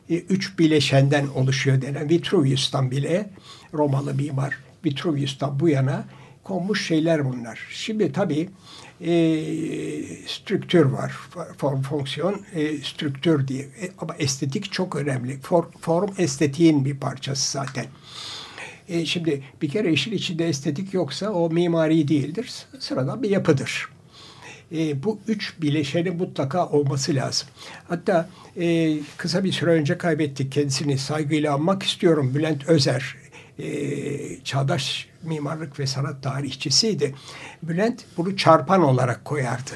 [0.08, 3.30] üç bileşenden oluşuyor denen Vitruvius'tan bile
[3.74, 6.04] Romalı mimar Vitruvius'tan bu yana
[6.44, 7.66] konmuş şeyler bunlar.
[7.70, 8.48] Şimdi tabii
[9.00, 9.12] e,
[10.26, 11.12] strüktür var.
[11.56, 13.62] Form, fonksiyon, e, strüktür diye.
[13.62, 15.40] E, ama estetik çok önemli.
[15.40, 17.86] For, form estetiğin bir parçası zaten.
[18.88, 22.66] E, şimdi bir kere işin içinde estetik yoksa o mimari değildir.
[22.78, 23.88] Sıradan bir yapıdır.
[24.74, 27.48] E, bu üç bileşenin mutlaka olması lazım.
[27.88, 28.28] Hatta
[28.60, 32.34] e, kısa bir süre önce kaybettik kendisini saygıyla anmak istiyorum.
[32.34, 33.16] Bülent Özer
[33.58, 37.14] e, çağdaş mimarlık ve sanat tarihçisiydi.
[37.62, 39.72] Bülent bunu çarpan olarak koyardı.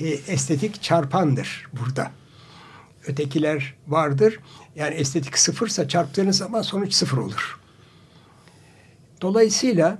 [0.00, 2.10] E, estetik çarpandır burada.
[3.06, 4.38] Ötekiler vardır.
[4.76, 7.60] Yani estetik sıfırsa çarptığınız zaman sonuç sıfır olur.
[9.20, 9.98] Dolayısıyla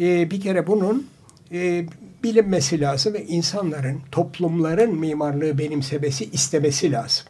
[0.00, 1.06] e, bir kere bunun
[1.52, 1.86] e,
[2.22, 7.26] bilinmesi lazım ve insanların, toplumların mimarlığı benimsemesi, istemesi lazım.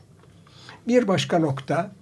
[0.89, 1.93] Bir başka nokta,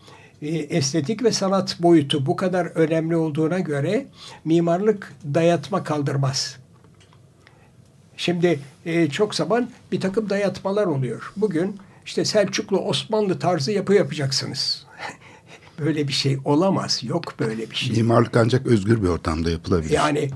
[0.42, 4.06] e, estetik ve sanat boyutu bu kadar önemli olduğuna göre
[4.44, 6.56] mimarlık dayatma kaldırmaz.
[8.16, 11.32] Şimdi e, çok zaman bir takım dayatmalar oluyor.
[11.36, 11.76] Bugün
[12.06, 14.86] işte Selçuklu Osmanlı tarzı yapı yapacaksınız.
[15.78, 17.00] böyle bir şey olamaz.
[17.02, 17.96] Yok böyle bir şey.
[17.96, 19.90] Mimarlık ancak özgür bir ortamda yapılabilir.
[19.90, 20.30] Yani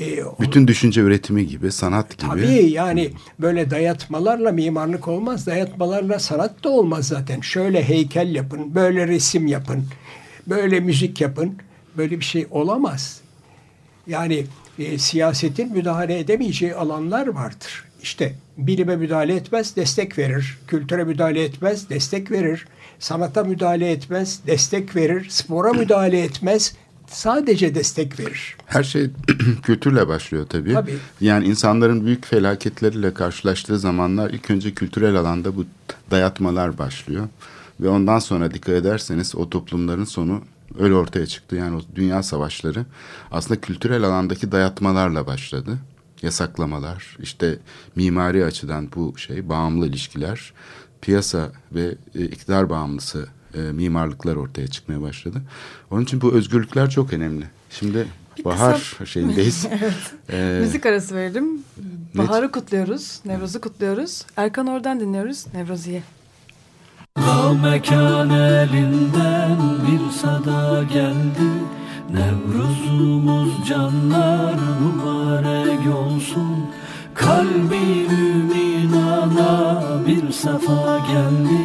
[0.00, 2.30] e, bütün düşünce üretimi gibi, sanat gibi.
[2.30, 5.46] Tabii yani böyle dayatmalarla mimarlık olmaz.
[5.46, 7.40] Dayatmalarla sanat da olmaz zaten.
[7.40, 9.84] Şöyle heykel yapın, böyle resim yapın,
[10.46, 11.58] böyle müzik yapın.
[11.96, 13.20] Böyle bir şey olamaz.
[14.06, 14.46] Yani
[14.78, 17.84] e, siyasetin müdahale edemeyeceği alanlar vardır.
[18.02, 20.58] İşte bilime müdahale etmez, destek verir.
[20.66, 22.66] Kültüre müdahale etmez, destek verir.
[22.98, 25.26] Sanata müdahale etmez, destek verir.
[25.30, 26.74] Spora müdahale etmez,
[27.06, 28.56] sadece destek verir.
[28.66, 29.10] Her şey
[29.62, 30.72] kültürle başlıyor tabii.
[30.72, 30.98] tabii.
[31.20, 35.64] Yani insanların büyük felaketleriyle karşılaştığı zamanlar ilk önce kültürel alanda bu
[36.10, 37.28] dayatmalar başlıyor.
[37.80, 40.42] Ve ondan sonra dikkat ederseniz o toplumların sonu
[40.78, 41.56] öyle ortaya çıktı.
[41.56, 42.86] Yani o dünya savaşları
[43.30, 45.78] aslında kültürel alandaki dayatmalarla başladı.
[46.22, 47.58] Yasaklamalar, işte
[47.96, 50.52] mimari açıdan bu şey, bağımlı ilişkiler,
[51.00, 55.42] piyasa ve e, iktidar bağımlısı e, mimarlıklar ortaya çıkmaya başladı.
[55.90, 57.44] Onun için bu özgürlükler çok önemli.
[57.70, 58.06] Şimdi
[58.38, 59.66] Bir bahar kısa- şeyindeyiz.
[59.70, 60.12] evet.
[60.32, 61.44] Ee, Müzik arası verelim.
[62.14, 63.20] Baharı kutluyoruz.
[63.24, 64.26] Nevruz'u kutluyoruz.
[64.36, 65.46] Erkan oradan dinliyoruz.
[65.54, 66.02] Nevrozi'ye.
[67.18, 71.50] La mekan elinden bir sada geldi
[72.12, 76.66] Nevruzumuz canlar mübarek olsun
[77.14, 81.60] Kalbi müminana bir safa geldi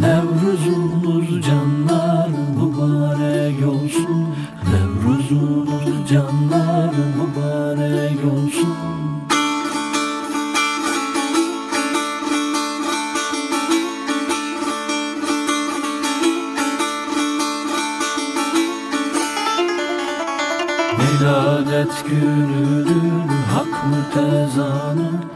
[0.00, 4.34] Nevruzunuz canlar mübarek olsun.
[4.70, 8.76] Nevruzunuz canlar mübarek olsun.
[20.98, 25.35] Viladet günüdür hak mutezanın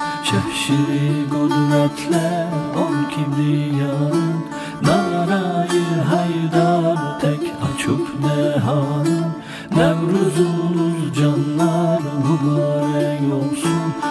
[0.61, 4.44] Şehşiri kudretle on kibriyanın
[4.83, 9.27] Narayı haydar tek açıp dehanın
[9.77, 14.10] Nevruzunuz canlar mübarek olsun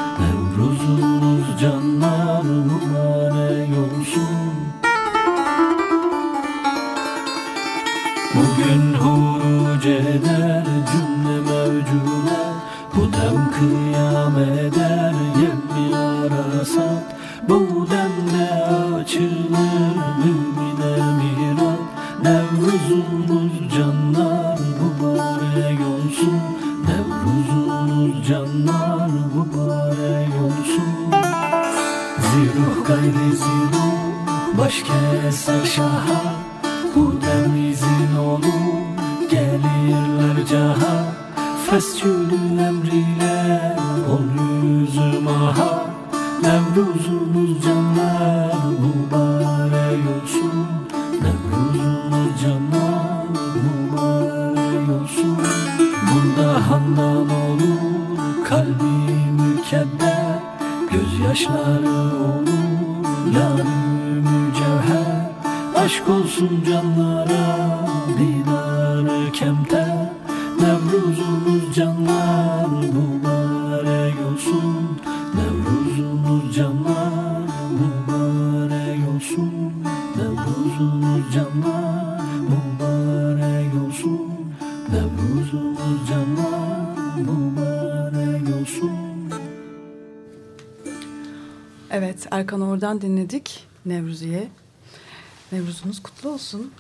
[95.52, 96.72] Nevruzunuz kutlu olsun.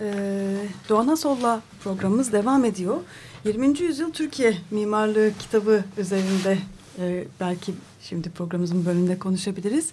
[0.00, 0.54] Ee,
[0.88, 2.96] Doğan Asol'la programımız devam ediyor.
[3.44, 3.80] 20.
[3.80, 6.58] Yüzyıl Türkiye Mimarlığı kitabı üzerinde
[6.98, 9.90] e, belki şimdi programımızın bölümünde konuşabiliriz.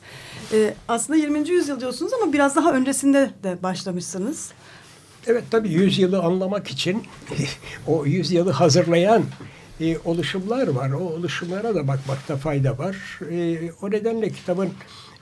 [0.53, 1.49] Ee, aslında 20.
[1.49, 4.51] yüzyıl diyorsunuz ama biraz daha öncesinde de başlamışsınız.
[5.27, 7.03] Evet tabii yüzyılı anlamak için
[7.87, 9.23] o yüzyılı hazırlayan
[9.81, 10.91] e, oluşumlar var.
[10.91, 13.19] O oluşumlara da bakmakta fayda var.
[13.31, 14.69] E, o nedenle kitabın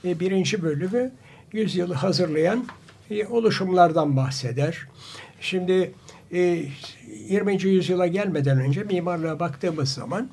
[0.05, 1.11] e, birinci bölümü
[1.53, 2.65] yüzyılı hazırlayan
[3.19, 4.87] e, oluşumlardan bahseder.
[5.41, 5.91] Şimdi
[6.33, 6.65] e,
[7.29, 7.63] 20.
[7.63, 10.29] yüzyıla gelmeden önce mimarlığa baktığımız zaman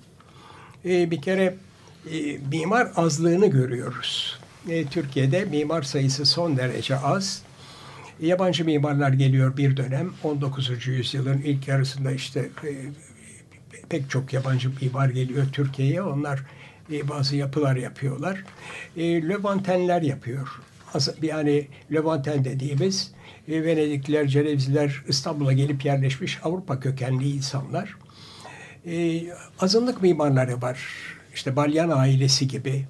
[0.85, 1.55] e, bir kere
[2.13, 4.41] e, mimar azlığını görüyoruz.
[4.69, 7.43] E, Türkiye'de mimar sayısı son derece az.
[8.21, 10.13] Yabancı mimarlar geliyor bir dönem.
[10.25, 10.87] 19.
[10.87, 12.73] yüzyılın ilk yarısında işte e,
[13.89, 16.03] pek çok yabancı mimar geliyor Türkiye'ye.
[16.03, 16.41] Onlar
[16.93, 18.45] e, bazı yapılar yapıyorlar.
[18.97, 19.03] E,
[20.01, 20.61] yapıyor.
[21.23, 23.13] Yani Levanten dediğimiz
[23.49, 27.97] e, Venedikliler, Cenevizliler İstanbul'a gelip yerleşmiş Avrupa kökenli insanlar.
[28.87, 29.23] E,
[29.61, 30.79] azınlık mimarları var.
[31.35, 32.87] İşte Balyan ailesi gibi.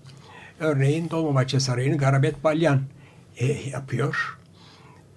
[0.61, 2.83] Örneğin Dolmabahçe Sarayı'nı Garabet Balyan
[3.37, 4.39] e, yapıyor.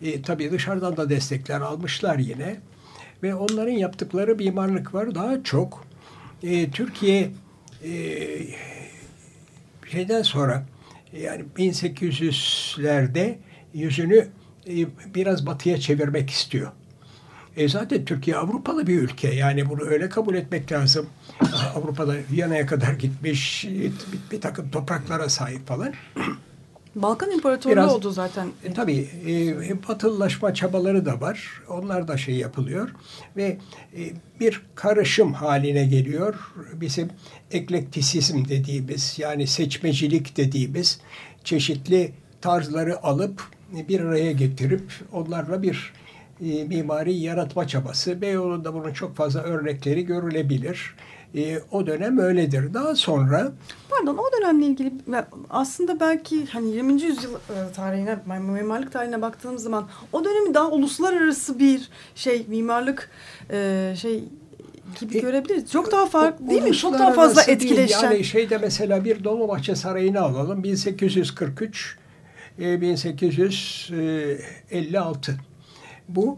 [0.02, 2.58] E, tabii dışarıdan da destekler almışlar yine.
[3.24, 5.16] Ve onların yaptıkları mimarlık var.
[5.16, 5.86] Daha çok
[6.44, 7.32] e, Türkiye
[7.84, 7.92] e,
[9.92, 10.66] şeyden sonra
[11.22, 13.36] yani 1800'lerde
[13.74, 14.28] yüzünü
[14.68, 14.74] e,
[15.16, 16.72] biraz batıya çevirmek istiyor.
[17.58, 19.36] E zaten Türkiye Avrupalı bir ülke.
[19.36, 21.10] Yani bunu öyle kabul etmek lazım.
[21.76, 23.92] Avrupa'da Viyana'ya kadar gitmiş, bir,
[24.32, 25.94] bir takım topraklara sahip falan.
[26.96, 28.48] Balkan İmparatorluğu Biraz- oldu zaten.
[28.64, 31.62] E, tabii e, batılılaşma çabaları da var.
[31.70, 32.90] Onlar da şey yapılıyor
[33.38, 33.58] ve
[33.98, 34.02] e,
[34.40, 36.36] bir karışım haline geliyor.
[36.74, 37.10] Bizim
[37.52, 41.00] eklektisizm dediğimiz yani seçmecilik dediğimiz
[41.44, 43.44] çeşitli tarzları alıp
[43.90, 45.94] bir araya getirip onlarla bir
[46.42, 48.22] e, mimari yaratma çabası.
[48.22, 50.96] Beyoğlu'nda bunun çok fazla örnekleri görülebilir.
[50.98, 51.13] E,
[51.72, 52.74] o dönem öyledir.
[52.74, 53.52] Daha sonra
[53.90, 54.94] Pardon o dönemle ilgili
[55.50, 57.02] aslında belki hani 20.
[57.02, 57.38] yüzyıl e,
[57.76, 63.10] tarihine, mimarlık tarihine baktığımız zaman o dönemi daha uluslararası bir şey mimarlık
[63.52, 64.24] e, şey
[65.00, 65.72] gibi E, görebiliriz.
[65.72, 66.74] Çok daha farklı değil mi?
[66.74, 67.58] Çok daha fazla değil.
[67.58, 68.12] etkileşen.
[68.12, 70.64] Yani şeyde mesela bir Dolmabahçe Sarayı'nı alalım.
[70.64, 71.98] 1843
[72.60, 75.36] e, 1856.
[76.10, 76.38] Bu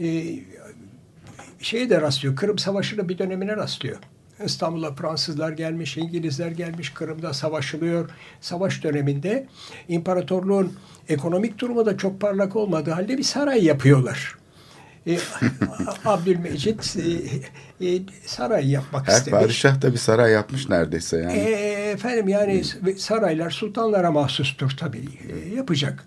[0.00, 0.24] e,
[1.60, 2.36] şeye de rastlıyor.
[2.36, 3.96] Kırım Savaşı'nın bir dönemine rastlıyor.
[4.44, 8.10] İstanbul'a Fransızlar gelmiş, İngilizler gelmiş, Kırım'da savaşılıyor.
[8.40, 9.46] Savaş döneminde
[9.88, 10.72] imparatorluğun
[11.08, 14.36] ekonomik durumu da çok parlak olmadığı halde bir saray yapıyorlar.
[15.06, 15.18] E,
[16.04, 16.96] Abdülmecit
[17.80, 19.42] e, e, saray yapmak Her istemiş.
[19.42, 21.32] padişah da bir saray yapmış neredeyse yani.
[21.32, 22.64] E, efendim yani
[22.98, 26.04] saraylar sultanlara mahsustur tabii e, yapacak.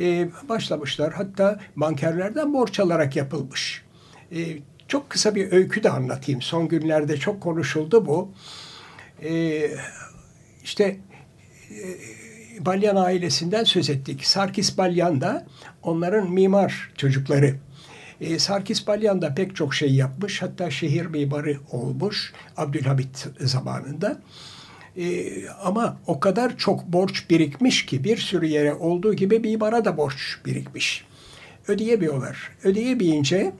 [0.00, 3.82] E, başlamışlar hatta bankerlerden borç alarak yapılmış.
[4.32, 4.38] E,
[4.92, 6.42] çok kısa bir öykü de anlatayım.
[6.42, 8.32] Son günlerde çok konuşuldu bu.
[9.24, 9.70] Ee,
[10.64, 10.96] işte
[11.70, 11.86] e,
[12.66, 14.26] Balyan ailesinden söz ettik.
[14.26, 15.46] Sarkis Balyan da
[15.82, 17.54] onların mimar çocukları.
[18.20, 20.42] E, Sarkis Balyan da pek çok şey yapmış.
[20.42, 24.20] Hatta şehir mimarı olmuş Abdülhamit zamanında.
[24.96, 29.96] E, ama o kadar çok borç birikmiş ki bir sürü yere olduğu gibi mimara da
[29.96, 31.04] borç birikmiş.
[31.68, 32.50] Ödeyemiyorlar.
[32.64, 33.52] Ödeyemeyince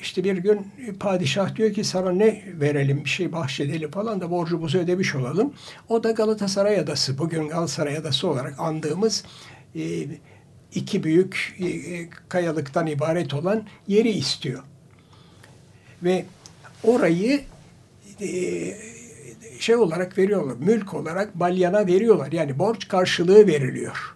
[0.00, 0.66] işte bir gün
[1.00, 5.52] padişah diyor ki sana ne verelim bir şey bahşedelim falan da borcumuzu ödemiş olalım.
[5.88, 9.24] O da Galatasaray Adası bugün Galatasaray Adası olarak andığımız
[9.76, 10.06] e,
[10.74, 11.66] iki büyük e,
[12.28, 14.62] kayalıktan ibaret olan yeri istiyor.
[16.02, 16.24] Ve
[16.84, 17.40] orayı
[18.20, 18.28] e,
[19.58, 22.32] şey olarak veriyorlar, mülk olarak balyana veriyorlar.
[22.32, 24.11] Yani borç karşılığı veriliyor.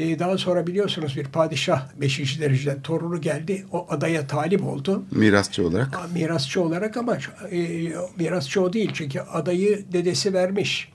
[0.00, 2.40] E, daha sonra biliyorsunuz bir padişah 5.
[2.40, 3.66] dereceden torunu geldi.
[3.72, 5.04] O adaya talip oldu.
[5.10, 5.98] Mirasçı olarak.
[6.14, 7.18] Mirasçı olarak ama
[7.50, 8.90] e, mirasçı o değil.
[8.94, 10.92] Çünkü adayı dedesi vermiş.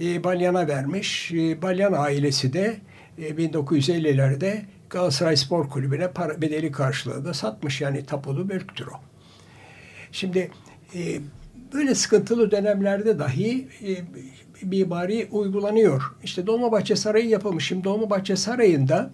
[0.00, 1.32] E, Balyan'a vermiş.
[1.32, 2.76] E, Balyan ailesi de
[3.18, 7.80] e, 1950'lerde Galatasaray Spor Kulübü'ne para, bedeli karşılığında satmış.
[7.80, 9.00] Yani tapulu mülktür o.
[10.12, 10.50] Şimdi
[10.94, 11.20] e,
[11.74, 13.90] böyle sıkıntılı dönemlerde dahi e,
[14.62, 16.02] mimari uygulanıyor.
[16.22, 17.66] İşte Dolmabahçe Sarayı yapılmış.
[17.66, 19.10] Şimdi Dolmabahçe Sarayı'nda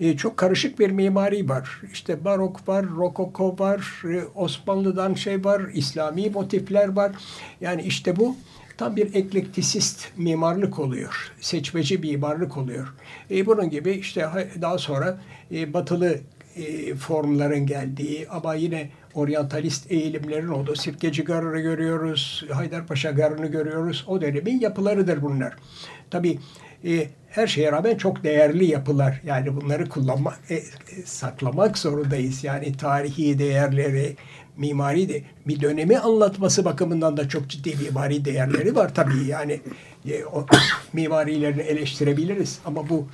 [0.00, 1.80] e, çok karışık bir mimari var.
[1.92, 7.12] İşte barok var, rokoko var, e, Osmanlı'dan şey var, İslami motifler var.
[7.60, 8.36] Yani işte bu
[8.76, 11.32] tam bir eklektisist mimarlık oluyor.
[11.40, 12.94] Seçmeci mimarlık oluyor.
[13.30, 14.28] E, bunun gibi işte
[14.60, 15.18] daha sonra
[15.52, 16.20] e, batılı
[16.56, 24.04] e, formların geldiği ama yine oryantalist eğilimlerin olduğu Sirkeci Garı'nı görüyoruz, Haydarpaşa Garı'nı görüyoruz.
[24.06, 25.54] O dönemin yapılarıdır bunlar.
[26.10, 26.38] Tabi
[26.84, 29.20] e, her şeye rağmen çok değerli yapılar.
[29.26, 30.62] Yani bunları kullanmak, e, e,
[31.04, 32.44] saklamak zorundayız.
[32.44, 34.16] Yani tarihi değerleri,
[34.56, 39.24] mimari de bir dönemi anlatması bakımından da çok ciddi mimari değerleri var tabii.
[39.26, 39.60] Yani
[40.10, 40.46] e, o
[40.92, 43.08] mimarilerini eleştirebiliriz ama bu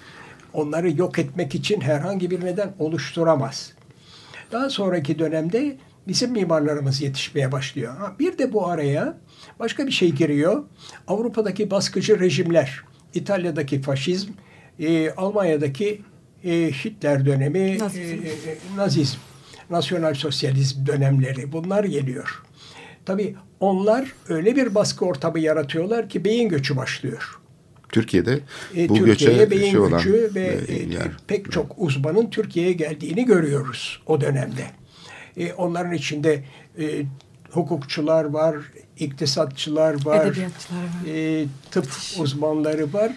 [0.53, 3.73] onları yok etmek için herhangi bir neden oluşturamaz.
[4.53, 5.77] Daha sonraki dönemde
[6.09, 7.97] bizim mimarlarımız yetişmeye başlıyor.
[7.97, 9.19] Ha, bir de bu araya
[9.59, 10.65] başka bir şey giriyor.
[11.09, 12.83] Avrupa'daki baskıcı rejimler,
[13.15, 14.31] İtalya'daki faşizm,
[14.79, 16.03] e, Almanya'daki
[16.45, 18.03] e, Hitler dönemi, nazizm.
[18.03, 19.19] E, e, nazizm,
[19.71, 22.43] nasyonal sosyalizm dönemleri bunlar geliyor.
[23.05, 27.41] Tabii onlar öyle bir baskı ortamı yaratıyorlar ki beyin göçü başlıyor.
[27.89, 28.41] Türkiye'de
[28.77, 31.09] e, bu göçe beyin şey olan göçü ve e, yer.
[31.27, 34.80] pek çok uzmanın Türkiye'ye geldiğini görüyoruz o dönemde.
[35.37, 36.45] E, onların içinde
[36.79, 37.05] e,
[37.51, 38.57] hukukçular var,
[38.99, 41.15] iktisatçılar var, edebiyatçılar var.
[41.15, 41.87] E, tıp
[42.19, 43.13] uzmanları var.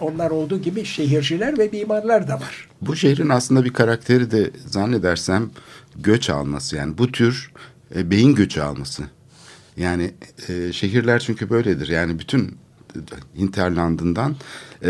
[0.00, 2.68] Onlar olduğu gibi şehirciler ve mimarlar da var.
[2.82, 5.50] Bu şehrin aslında bir karakteri de zannedersem
[5.96, 6.76] göç alması.
[6.76, 7.52] Yani bu tür
[7.94, 9.02] e, beyin göçü alması.
[9.76, 10.10] Yani
[10.48, 11.88] e, şehirler çünkü böyledir.
[11.88, 12.56] Yani bütün
[13.38, 14.36] hinterlandından
[14.82, 14.88] e,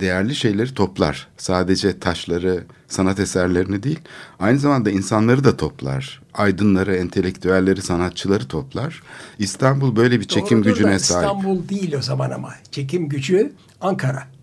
[0.00, 1.28] değerli şeyleri toplar.
[1.36, 4.00] Sadece taşları, sanat eserlerini değil,
[4.38, 6.22] aynı zamanda insanları da toplar.
[6.34, 9.02] Aydınları, entelektüelleri, sanatçıları toplar.
[9.38, 11.26] İstanbul böyle bir çekim Doğrudur gücüne da sahip.
[11.26, 12.54] İstanbul değil o zaman ama.
[12.70, 14.33] Çekim gücü Ankara.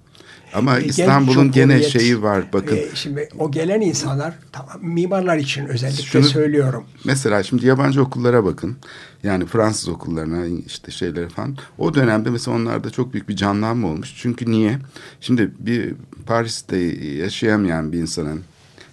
[0.53, 2.43] Ama E, İstanbul'un gene şeyi var.
[2.53, 6.83] Bakın e, şimdi o gelen insanlar tamam mimarlar için özellikle Şunu- söylüyorum.
[7.05, 8.77] Mesela şimdi yabancı okullara bakın.
[9.23, 11.57] Yani Fransız okullarına işte şeylere falan.
[11.77, 14.13] O dönemde mesela onlarda çok büyük bir canlanma olmuş.
[14.17, 14.79] Çünkü niye?
[15.21, 15.93] Şimdi bir
[16.25, 16.77] Paris'te
[17.17, 18.41] yaşayamayan bir insanın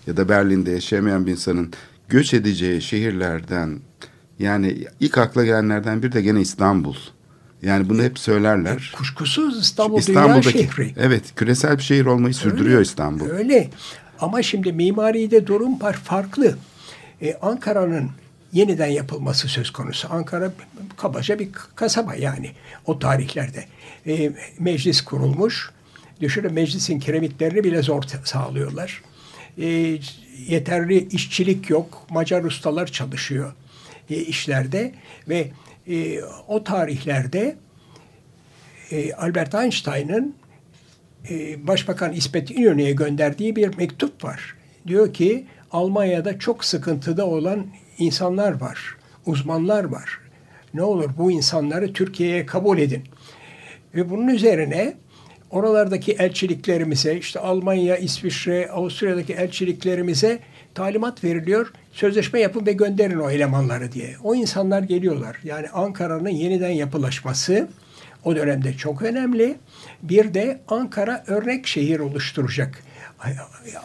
[0.07, 1.73] ya da Berlin'de yaşayamayan bir insanın
[2.09, 3.79] göç edeceği şehirlerden
[4.39, 6.95] yani ilk akla gelenlerden bir de gene İstanbul.
[7.63, 8.93] Yani bunu hep söylerler.
[8.97, 10.95] Kuşkusuz İstanbul İstanbul'daki dünya şehri.
[10.97, 13.31] evet küresel bir şehir olmayı sürdürüyor Öyle, İstanbul.
[13.31, 13.71] Öyle.
[14.21, 16.59] Ama şimdi mimaride durum farklı.
[17.23, 18.11] Ee, Ankara'nın
[18.53, 20.09] yeniden yapılması söz konusu.
[20.11, 20.53] Ankara
[20.97, 22.51] kabaca bir kasaba yani
[22.87, 23.65] o tarihlerde.
[24.07, 25.71] Ee, meclis kurulmuş.
[26.21, 29.03] Düşünün meclisin kiremitlerini bile zor sağlıyorlar.
[29.59, 29.99] Ee,
[30.49, 32.07] yeterli işçilik yok.
[32.11, 33.53] Macar ustalar çalışıyor
[34.11, 34.93] e, işlerde
[35.29, 35.51] ve
[35.89, 37.57] e, o tarihlerde
[38.91, 40.35] e, Albert Einstein'ın
[41.31, 44.55] e, Başbakan İsmet İnönü'ye gönderdiği bir mektup var.
[44.87, 47.67] Diyor ki Almanya'da çok sıkıntıda olan
[47.99, 50.21] insanlar var, uzmanlar var.
[50.75, 53.05] Ne olur bu insanları Türkiye'ye kabul edin.
[53.95, 54.95] Ve bunun üzerine
[55.51, 60.39] oralardaki elçiliklerimize, işte Almanya, İsviçre, Avusturya'daki elçiliklerimize
[60.75, 61.73] talimat veriliyor.
[61.99, 64.17] Sözleşme yapın ve gönderin o elemanları diye.
[64.25, 65.37] O insanlar geliyorlar.
[65.45, 67.69] Yani Ankara'nın yeniden yapılaşması
[68.25, 69.57] o dönemde çok önemli.
[70.03, 72.83] Bir de Ankara örnek şehir oluşturacak.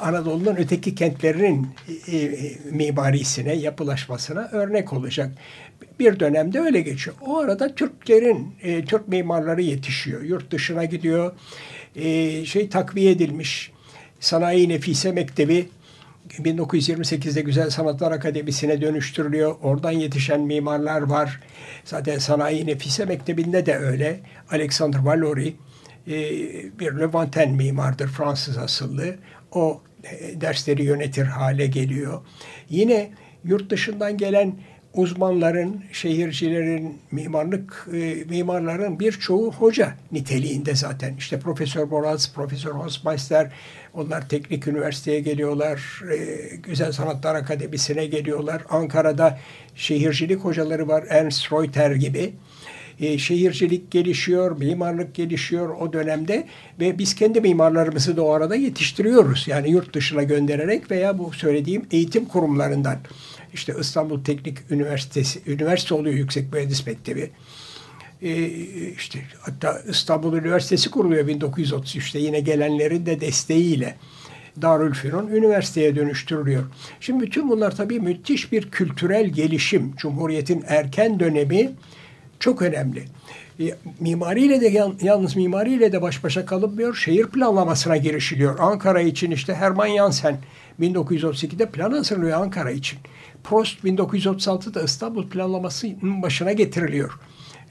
[0.01, 1.67] Anadolu'nun öteki kentlerinin
[2.07, 5.31] e, e, mimarisine, yapılaşmasına örnek olacak.
[5.99, 7.15] Bir dönemde öyle geçiyor.
[7.21, 10.21] O arada Türklerin, e, Türk mimarları yetişiyor.
[10.21, 11.33] Yurt dışına gidiyor.
[12.45, 13.71] Şey takviye edilmiş.
[14.19, 15.69] Sanayi Nefise Mektebi
[16.29, 19.55] 1928'de Güzel Sanatlar Akademisi'ne dönüştürülüyor.
[19.61, 21.39] Oradan yetişen mimarlar var.
[21.85, 24.19] Zaten Sanayi Nefise Mektebi'nde de öyle.
[24.51, 25.55] Alexander Valori
[26.07, 26.13] e,
[26.79, 29.15] bir Levanten mimardır Fransız asıllı.
[29.51, 32.21] O e, dersleri yönetir hale geliyor.
[32.69, 33.11] Yine
[33.43, 34.55] yurt dışından gelen
[34.93, 41.15] uzmanların, şehircilerin, mimarlık e, mimarların birçoğu hoca niteliğinde zaten.
[41.17, 43.51] İşte Profesör Boraz, Profesör Hosmeister,
[43.93, 48.61] onlar teknik üniversiteye geliyorlar, e, Güzel Sanatlar Akademisi'ne geliyorlar.
[48.69, 49.39] Ankara'da
[49.75, 52.33] şehircilik hocaları var, Ernst Reuter gibi.
[52.99, 56.47] E, şehircilik gelişiyor, mimarlık gelişiyor o dönemde
[56.79, 59.47] ve biz kendi mimarlarımızı da o arada yetiştiriyoruz.
[59.47, 62.97] Yani yurt dışına göndererek veya bu söylediğim eğitim kurumlarından.
[63.53, 67.31] İşte İstanbul Teknik Üniversitesi, üniversite oluyor Yüksek Mühendis Mektebi.
[68.23, 68.47] Ee,
[68.97, 73.95] işte hatta İstanbul Üniversitesi kuruluyor 1933'te yine gelenlerin de desteğiyle.
[74.61, 76.63] Darülfünun üniversiteye dönüştürülüyor.
[76.99, 79.95] Şimdi bütün bunlar tabii müthiş bir kültürel gelişim.
[79.97, 81.71] Cumhuriyet'in erken dönemi
[82.39, 83.03] çok önemli.
[83.59, 83.63] E,
[83.99, 86.95] mimariyle de yalnız mimariyle de baş başa kalınmıyor.
[86.95, 88.59] Şehir planlamasına girişiliyor.
[88.59, 90.37] Ankara için işte Hermann Jansen
[90.81, 92.99] 1932'de plan hazırlıyor Ankara için.
[93.43, 97.19] Prost 1936'da İstanbul planlamasının başına getiriliyor.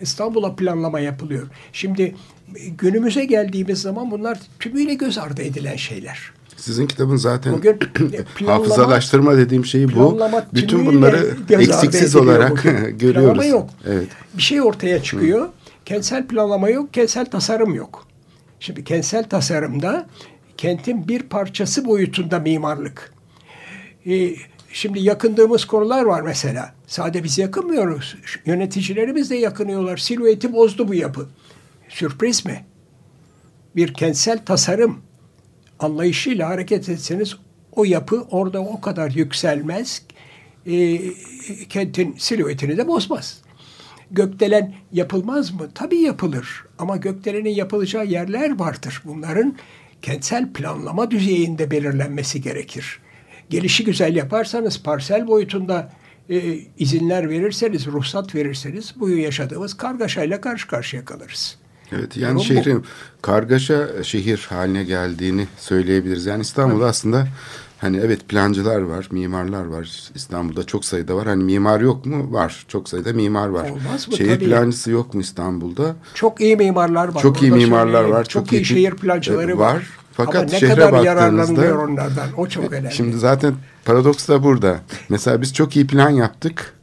[0.03, 1.49] İstanbul'a planlama yapılıyor.
[1.73, 2.15] Şimdi
[2.79, 6.33] günümüze geldiğimiz zaman bunlar tümüyle göz ardı edilen şeyler.
[6.57, 7.79] Sizin kitabın zaten Bugün
[8.37, 10.21] planlama, hafızalaştırma dediğim şey bu.
[10.55, 13.15] Bütün bunları eksiksiz olarak görüyoruz.
[13.15, 13.71] Planlama yok.
[13.87, 14.09] Evet.
[14.35, 15.47] Bir şey ortaya çıkıyor.
[15.47, 15.51] Hı.
[15.85, 18.07] Kentsel planlama yok, kentsel tasarım yok.
[18.61, 20.07] Şimdi kentsel tasarımda
[20.57, 23.13] kentin bir parçası boyutunda mimarlık.
[24.07, 24.35] Ee,
[24.73, 26.75] Şimdi yakındığımız konular var mesela.
[26.87, 28.17] Sade biz yakınmıyoruz.
[28.47, 29.97] Yöneticilerimiz de yakınıyorlar.
[29.97, 31.29] Silüeti bozdu bu yapı.
[31.89, 32.65] Sürpriz mi?
[33.77, 35.01] Bir kentsel tasarım
[35.79, 37.37] anlayışıyla hareket etseniz
[37.73, 40.03] o yapı orada o kadar yükselmez.
[40.67, 41.01] E,
[41.69, 43.43] kentin silüetini de bozmaz.
[44.11, 45.69] Gökdelen yapılmaz mı?
[45.75, 46.65] Tabii yapılır.
[46.79, 49.03] Ama gökdelenin yapılacağı yerler vardır.
[49.05, 49.57] Bunların
[50.03, 53.02] kentsel planlama düzeyinde belirlenmesi gerekir
[53.53, 55.93] gelişi güzel yaparsanız parsel boyutunda
[56.31, 61.57] e, izinler verirseniz, ruhsat verirseniz bu yaşadığımız kargaşayla karşı karşıya kalırız.
[61.93, 62.85] Evet yani Durum şehrin bu.
[63.23, 66.27] kargaşa şehir haline geldiğini söyleyebiliriz.
[66.27, 66.91] Yani İstanbul'da evet.
[66.91, 67.27] aslında
[67.79, 70.11] hani evet plancılar var, mimarlar var.
[70.15, 71.27] İstanbul'da çok sayıda var.
[71.27, 72.33] Hani mimar yok mu?
[72.33, 72.65] Var.
[72.69, 73.71] Çok sayıda mimar var.
[73.71, 74.17] Olmaz mı?
[74.17, 74.45] Şehir Tabii.
[74.45, 75.97] plancısı yok mu İstanbul'da?
[76.15, 77.23] Çok iyi mimarlar var.
[77.23, 78.25] Çok iyi mimarlar var.
[78.25, 79.75] Çok, çok iyi, iyi şehir plancıları var.
[79.75, 80.02] var.
[80.13, 82.95] Fakat Ama ne şehre kadar yararlanılıyor onlardan o çok önemli.
[82.95, 83.55] Şimdi zaten
[83.85, 84.81] paradoks da burada.
[85.09, 86.75] Mesela biz çok iyi plan yaptık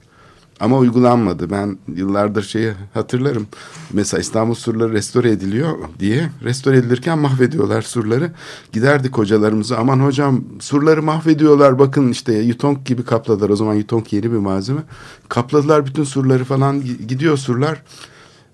[0.60, 1.50] ama uygulanmadı.
[1.50, 3.48] Ben yıllardır şeyi hatırlarım.
[3.94, 8.32] Mesela İstanbul surları restore ediliyor diye restore edilirken mahvediyorlar surları.
[8.72, 13.50] Giderdik hocalarımıza aman hocam surları mahvediyorlar bakın işte yutong gibi kapladılar.
[13.50, 14.82] O zaman yutong yeni bir malzeme.
[15.30, 17.84] Kapladılar bütün surları falan gidiyor surlar.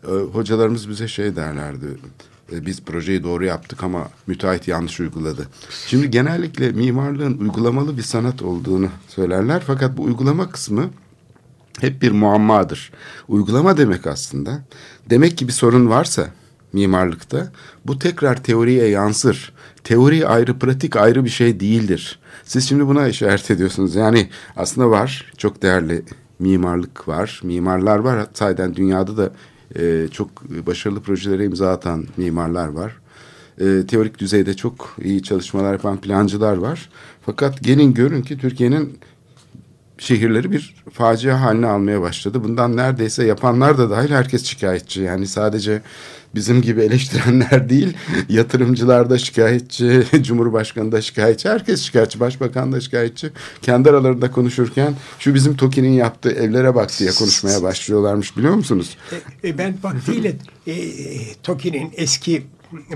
[0.07, 1.85] Ee, hocalarımız bize şey derlerdi
[2.51, 5.47] e, biz projeyi doğru yaptık ama müteahhit yanlış uyguladı.
[5.87, 10.89] Şimdi genellikle mimarlığın uygulamalı bir sanat olduğunu söylerler fakat bu uygulama kısmı
[11.81, 12.91] hep bir muammadır.
[13.27, 14.59] Uygulama demek aslında.
[15.09, 16.27] Demek ki bir sorun varsa
[16.73, 17.51] mimarlıkta
[17.85, 19.53] bu tekrar teoriye yansır.
[19.83, 22.19] Teori ayrı, pratik ayrı bir şey değildir.
[22.43, 23.95] Siz şimdi buna işaret ediyorsunuz.
[23.95, 26.03] Yani aslında var, çok değerli
[26.39, 28.27] mimarlık var, mimarlar var.
[28.33, 29.31] Sayeden dünyada da
[29.79, 32.97] e, çok başarılı projelere imza atan mimarlar var.
[33.59, 36.89] E, teorik düzeyde çok iyi çalışmalar yapan plancılar var.
[37.25, 38.99] Fakat gelin görün ki Türkiye'nin
[39.97, 42.43] şehirleri bir facia haline almaya başladı.
[42.43, 45.01] Bundan neredeyse yapanlar da dahil herkes şikayetçi.
[45.01, 45.81] Yani sadece
[46.35, 47.97] bizim gibi eleştirenler değil,
[48.29, 53.31] yatırımcılar da şikayetçi, Cumhurbaşkanı da şikayetçi, herkes şikayetçi, Başbakan da şikayetçi.
[53.61, 58.97] Kendi aralarında konuşurken şu bizim TOKİ'nin yaptığı evlere bak diye konuşmaya başlıyorlarmış biliyor musunuz?
[59.43, 60.35] E, e, ben vaktiyle
[60.67, 60.75] e,
[61.43, 62.43] TOKİ'nin eski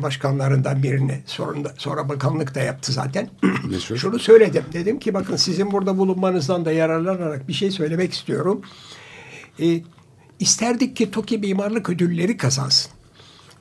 [0.01, 3.29] başkanlarından birini sonra, sonra bakanlık da yaptı zaten.
[3.95, 4.63] Şunu söyledim.
[4.73, 8.61] Dedim ki bakın sizin burada bulunmanızdan da yararlanarak bir şey söylemek istiyorum.
[9.61, 9.81] E,
[10.39, 12.91] isterdik ki TOKİ mimarlık ödülleri kazansın.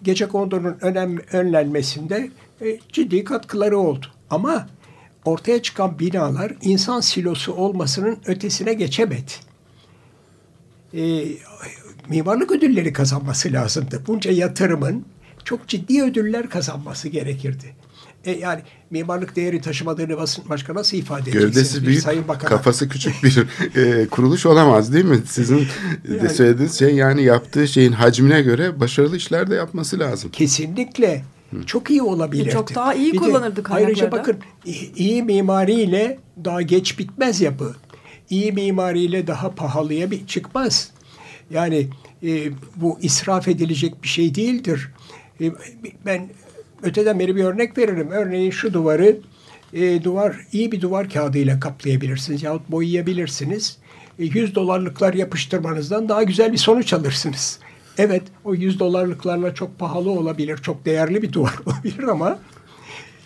[0.03, 2.31] Gece kondunun önem, önlenmesinde
[2.61, 4.07] e, ciddi katkıları oldu.
[4.31, 4.69] Ama
[5.25, 9.33] ortaya çıkan binalar insan silosu olmasının ötesine geçemedi.
[10.95, 11.25] E,
[12.09, 14.03] mimarlık ödülleri kazanması lazımdı.
[14.07, 15.05] Bunca yatırımın
[15.49, 17.75] çok ciddi ödüller kazanması gerekirdi.
[18.25, 21.55] E, yani mimarlık değeri taşımadığını basın başka nasıl ifade edeceksiniz?
[21.55, 23.47] Gövdesi Bir büyük, Sayın kafası küçük bir
[23.77, 25.19] e, kuruluş olamaz değil mi?
[25.27, 25.65] Sizin de
[26.09, 30.31] Yani- söylediğiniz şey yani yaptığı şeyin hacmine göre başarılı işler de yapması lazım.
[30.31, 31.25] Kesinlikle
[31.67, 32.49] çok iyi olabilirdi.
[32.49, 33.87] E, çok daha iyi Bir de kullanırdı kaynaklarda.
[33.87, 34.37] Ayrıca bakın
[34.97, 37.77] iyi mimariyle daha geç bitmez yapı.
[38.31, 40.91] İyi mimariyle daha pahalıya bir çıkmaz.
[41.51, 41.89] Yani
[42.23, 44.91] e, bu israf edilecek bir şey değildir.
[45.41, 45.53] E,
[46.07, 46.29] ben
[46.83, 48.11] öteden beri bir örnek veririm.
[48.11, 49.17] Örneğin şu duvarı
[49.73, 53.79] e, duvar iyi bir duvar kağıdıyla kaplayabilirsiniz yahut boyayabilirsiniz.
[54.19, 57.59] E, 100 dolarlıklar yapıştırmanızdan daha güzel bir sonuç alırsınız.
[57.99, 62.39] Evet o 100 dolarlıklarla çok pahalı olabilir, çok değerli bir duvar olabilir ama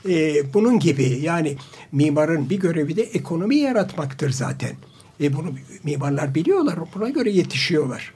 [0.09, 1.57] e, bunun gibi yani
[1.93, 4.73] mimarın bir görevi de ekonomi yaratmaktır zaten.
[5.21, 5.53] E, bunu
[5.85, 8.15] mimarlar biliyorlar, buna göre yetişiyorlar.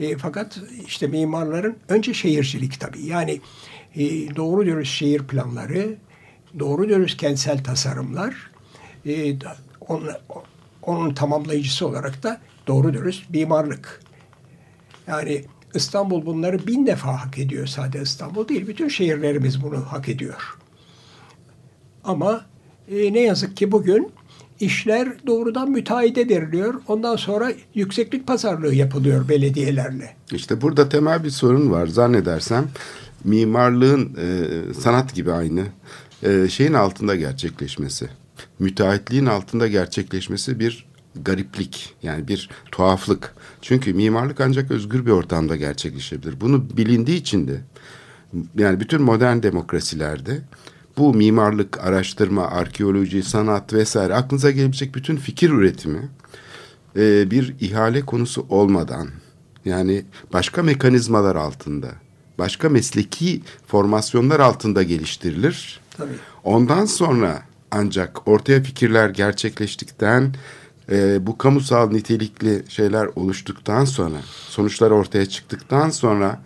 [0.00, 3.02] E, fakat işte mimarların önce şehircilik tabii.
[3.02, 3.40] Yani
[3.94, 5.96] e, doğru dürüst şehir planları,
[6.58, 8.50] doğru dürüst kentsel tasarımlar,
[9.06, 9.36] e,
[9.88, 10.10] onun,
[10.82, 14.00] onun tamamlayıcısı olarak da doğru dürüst mimarlık.
[15.06, 15.44] Yani
[15.74, 17.66] İstanbul bunları bin defa hak ediyor.
[17.66, 20.58] Sadece İstanbul değil, bütün şehirlerimiz bunu hak ediyor.
[22.04, 22.46] Ama
[22.88, 24.12] e, ne yazık ki bugün
[24.60, 26.74] işler doğrudan müteahhide veriliyor.
[26.88, 30.16] Ondan sonra yükseklik pazarlığı yapılıyor belediyelerle.
[30.32, 32.68] İşte burada temel bir sorun var zannedersem.
[33.24, 35.64] Mimarlığın e, sanat gibi aynı
[36.22, 38.08] e, şeyin altında gerçekleşmesi.
[38.58, 43.34] Müteahhitliğin altında gerçekleşmesi bir gariplik yani bir tuhaflık.
[43.62, 46.40] Çünkü mimarlık ancak özgür bir ortamda gerçekleşebilir.
[46.40, 47.60] Bunu bilindiği için de
[48.58, 50.40] yani bütün modern demokrasilerde
[51.00, 56.08] bu mimarlık, araştırma, arkeoloji, sanat vesaire aklınıza gelebilecek bütün fikir üretimi
[56.96, 59.08] e, bir ihale konusu olmadan
[59.64, 61.88] yani başka mekanizmalar altında,
[62.38, 65.80] başka mesleki formasyonlar altında geliştirilir.
[65.96, 66.10] Tabii.
[66.44, 70.34] Ondan sonra ancak ortaya fikirler gerçekleştikten,
[70.90, 74.16] e, bu kamusal nitelikli şeyler oluştuktan sonra,
[74.48, 76.42] sonuçlar ortaya çıktıktan sonra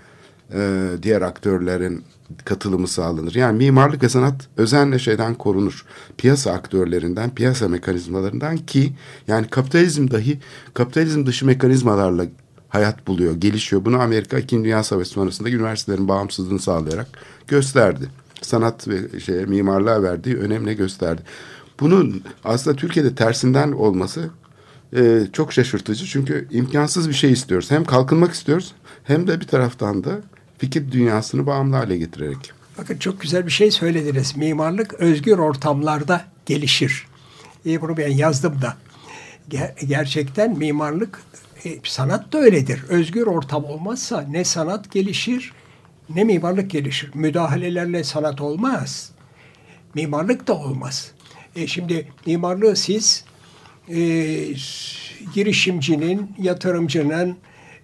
[0.52, 2.05] e, diğer aktörlerin
[2.44, 3.34] katılımı sağlanır.
[3.34, 5.84] Yani mimarlık ve sanat özenle şeyden korunur.
[6.18, 8.92] Piyasa aktörlerinden, piyasa mekanizmalarından ki
[9.28, 10.38] yani kapitalizm dahi
[10.74, 12.26] kapitalizm dışı mekanizmalarla
[12.68, 13.84] hayat buluyor, gelişiyor.
[13.84, 14.64] Bunu Amerika 2.
[14.64, 17.08] Dünya Savaşı sonrasında üniversitelerin bağımsızlığını sağlayarak
[17.48, 18.08] gösterdi.
[18.42, 21.22] Sanat ve şey, mimarlığa verdiği önemle gösterdi.
[21.80, 24.30] Bunun aslında Türkiye'de tersinden olması
[24.96, 26.06] e, çok şaşırtıcı.
[26.06, 27.70] Çünkü imkansız bir şey istiyoruz.
[27.70, 30.20] Hem kalkınmak istiyoruz hem de bir taraftan da
[30.64, 32.52] fikir dünyasını bağımlı hale getirerek.
[32.78, 34.36] Bakın çok güzel bir şey söylediniz.
[34.36, 37.06] Mimarlık özgür ortamlarda gelişir.
[37.66, 38.76] E, bunu ben yazdım da.
[39.50, 41.20] Ger- gerçekten mimarlık,
[41.64, 42.84] e, sanat da öyledir.
[42.88, 45.52] Özgür ortam olmazsa ne sanat gelişir
[46.08, 47.10] ne mimarlık gelişir.
[47.14, 49.10] Müdahalelerle sanat olmaz.
[49.94, 51.12] Mimarlık da olmaz.
[51.56, 53.24] E, şimdi mimarlığı siz
[53.88, 53.96] e,
[55.34, 57.36] girişimcinin, yatırımcının,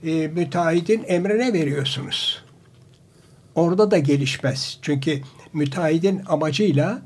[0.05, 2.50] e, müteahhidin emrine veriyorsunuz
[3.55, 4.79] orada da gelişmez.
[4.83, 5.21] Çünkü
[5.53, 7.03] müteahhidin amacıyla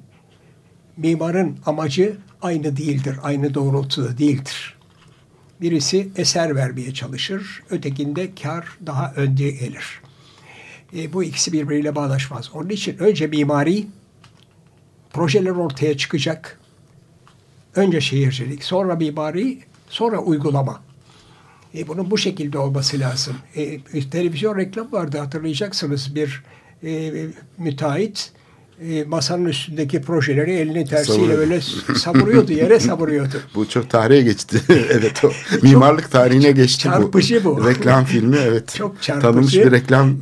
[0.97, 4.75] mimarın amacı aynı değildir, aynı doğrultuda değildir.
[5.61, 10.01] Birisi eser vermeye çalışır, ötekinde kar daha önde gelir.
[10.97, 12.51] E, bu ikisi birbiriyle bağdaşmaz.
[12.55, 13.87] Onun için önce mimari
[15.13, 16.61] projeler ortaya çıkacak.
[17.75, 20.83] Önce şehircilik, sonra mimari, sonra uygulama.
[21.79, 23.37] E, bunun bu şekilde olması lazım.
[23.57, 26.15] E, televizyon reklam vardı hatırlayacaksınız.
[26.15, 26.43] Bir
[26.85, 27.13] e,
[27.59, 28.33] müteahhit
[28.83, 31.39] e, masanın üstündeki projeleri elini tersiyle Savuruyor.
[31.39, 31.61] böyle
[31.99, 33.37] savuruyordu, yere savuruyordu.
[33.55, 34.61] Bu çok tarihe geçti.
[34.69, 35.31] evet o
[35.63, 37.69] mimarlık tarihine geçti çarpıcı bu.
[37.69, 38.75] Reklam filmi evet.
[38.75, 39.27] Çok çarpıcı.
[39.27, 40.17] Tanınmış bir reklam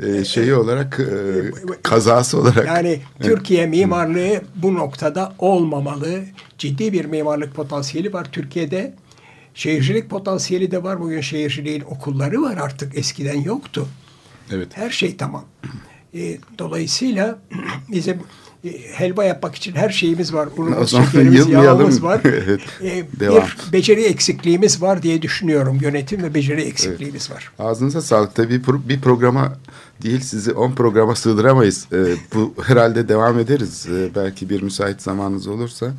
[0.00, 2.66] e, e, şeyi olarak e, kazası olarak.
[2.66, 6.24] Yani Türkiye mimarlığı bu noktada olmamalı.
[6.58, 8.94] Ciddi bir mimarlık potansiyeli var Türkiye'de.
[9.60, 11.00] Şehircilik potansiyeli de var.
[11.00, 12.98] Bugün şehirciliğin okulları var artık.
[12.98, 13.86] Eskiden yoktu.
[14.52, 14.68] Evet.
[14.74, 15.44] Her şey tamam.
[16.14, 17.38] E, dolayısıyla
[17.92, 18.16] bizim
[18.64, 20.48] e, helva yapmak için her şeyimiz var.
[20.56, 22.20] Unumuz, şekerimiz, yağımız var.
[22.24, 23.36] Evet, E, devam.
[23.68, 25.78] bir beceri eksikliğimiz var diye düşünüyorum.
[25.82, 27.52] Yönetim ve beceri eksikliğimiz var.
[27.58, 28.34] Ağzınıza sağlık.
[28.34, 29.56] Tabii bir, pro- bir programa
[30.02, 31.86] değil sizi on programa sığdıramayız.
[31.92, 31.96] Ee,
[32.34, 33.86] bu herhalde devam ederiz.
[33.92, 35.92] Ee, belki bir müsait zamanınız olursa.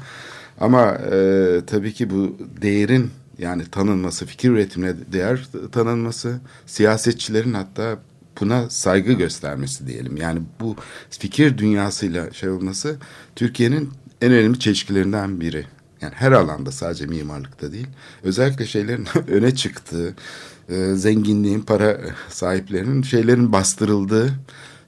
[0.60, 8.00] Ama e, tabii ki bu değerin yani tanınması, fikir üretimine değer tanınması, siyasetçilerin hatta
[8.42, 10.18] buna saygı göstermesi diyelim.
[10.18, 10.76] Yani bu
[11.10, 12.98] fikir dünyasıyla şey olması
[13.36, 13.90] Türkiye'nin
[14.22, 15.66] en önemli çelişkilerinden biri.
[16.02, 17.88] Yani her alanda sadece mimarlıkta değil.
[18.24, 20.16] Özellikle şeylerin öne çıktığı,
[20.70, 21.98] e, zenginliğin, para
[22.30, 24.34] sahiplerinin şeylerin bastırıldığı,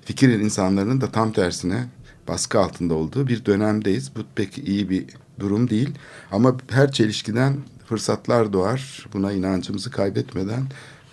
[0.05, 1.87] fikir insanlarının da tam tersine
[2.27, 4.11] baskı altında olduğu bir dönemdeyiz.
[4.15, 5.05] Bu pek iyi bir
[5.39, 5.89] durum değil.
[6.31, 7.57] Ama her çelişkiden
[7.89, 9.05] fırsatlar doğar.
[9.13, 10.63] Buna inancımızı kaybetmeden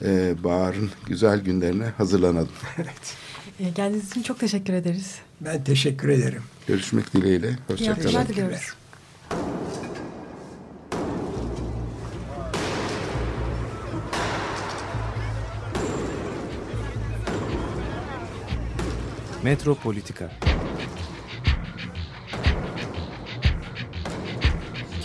[0.02, 2.52] e, baharın güzel günlerine hazırlanalım.
[3.60, 5.14] E, geldiğiniz için çok teşekkür ederiz.
[5.40, 6.42] Ben teşekkür ederim.
[6.66, 7.48] Görüşmek dileğiyle.
[7.48, 8.02] İyi Hoşçakalın.
[8.02, 8.74] haftalar diliyoruz.
[19.42, 20.30] Metropolitika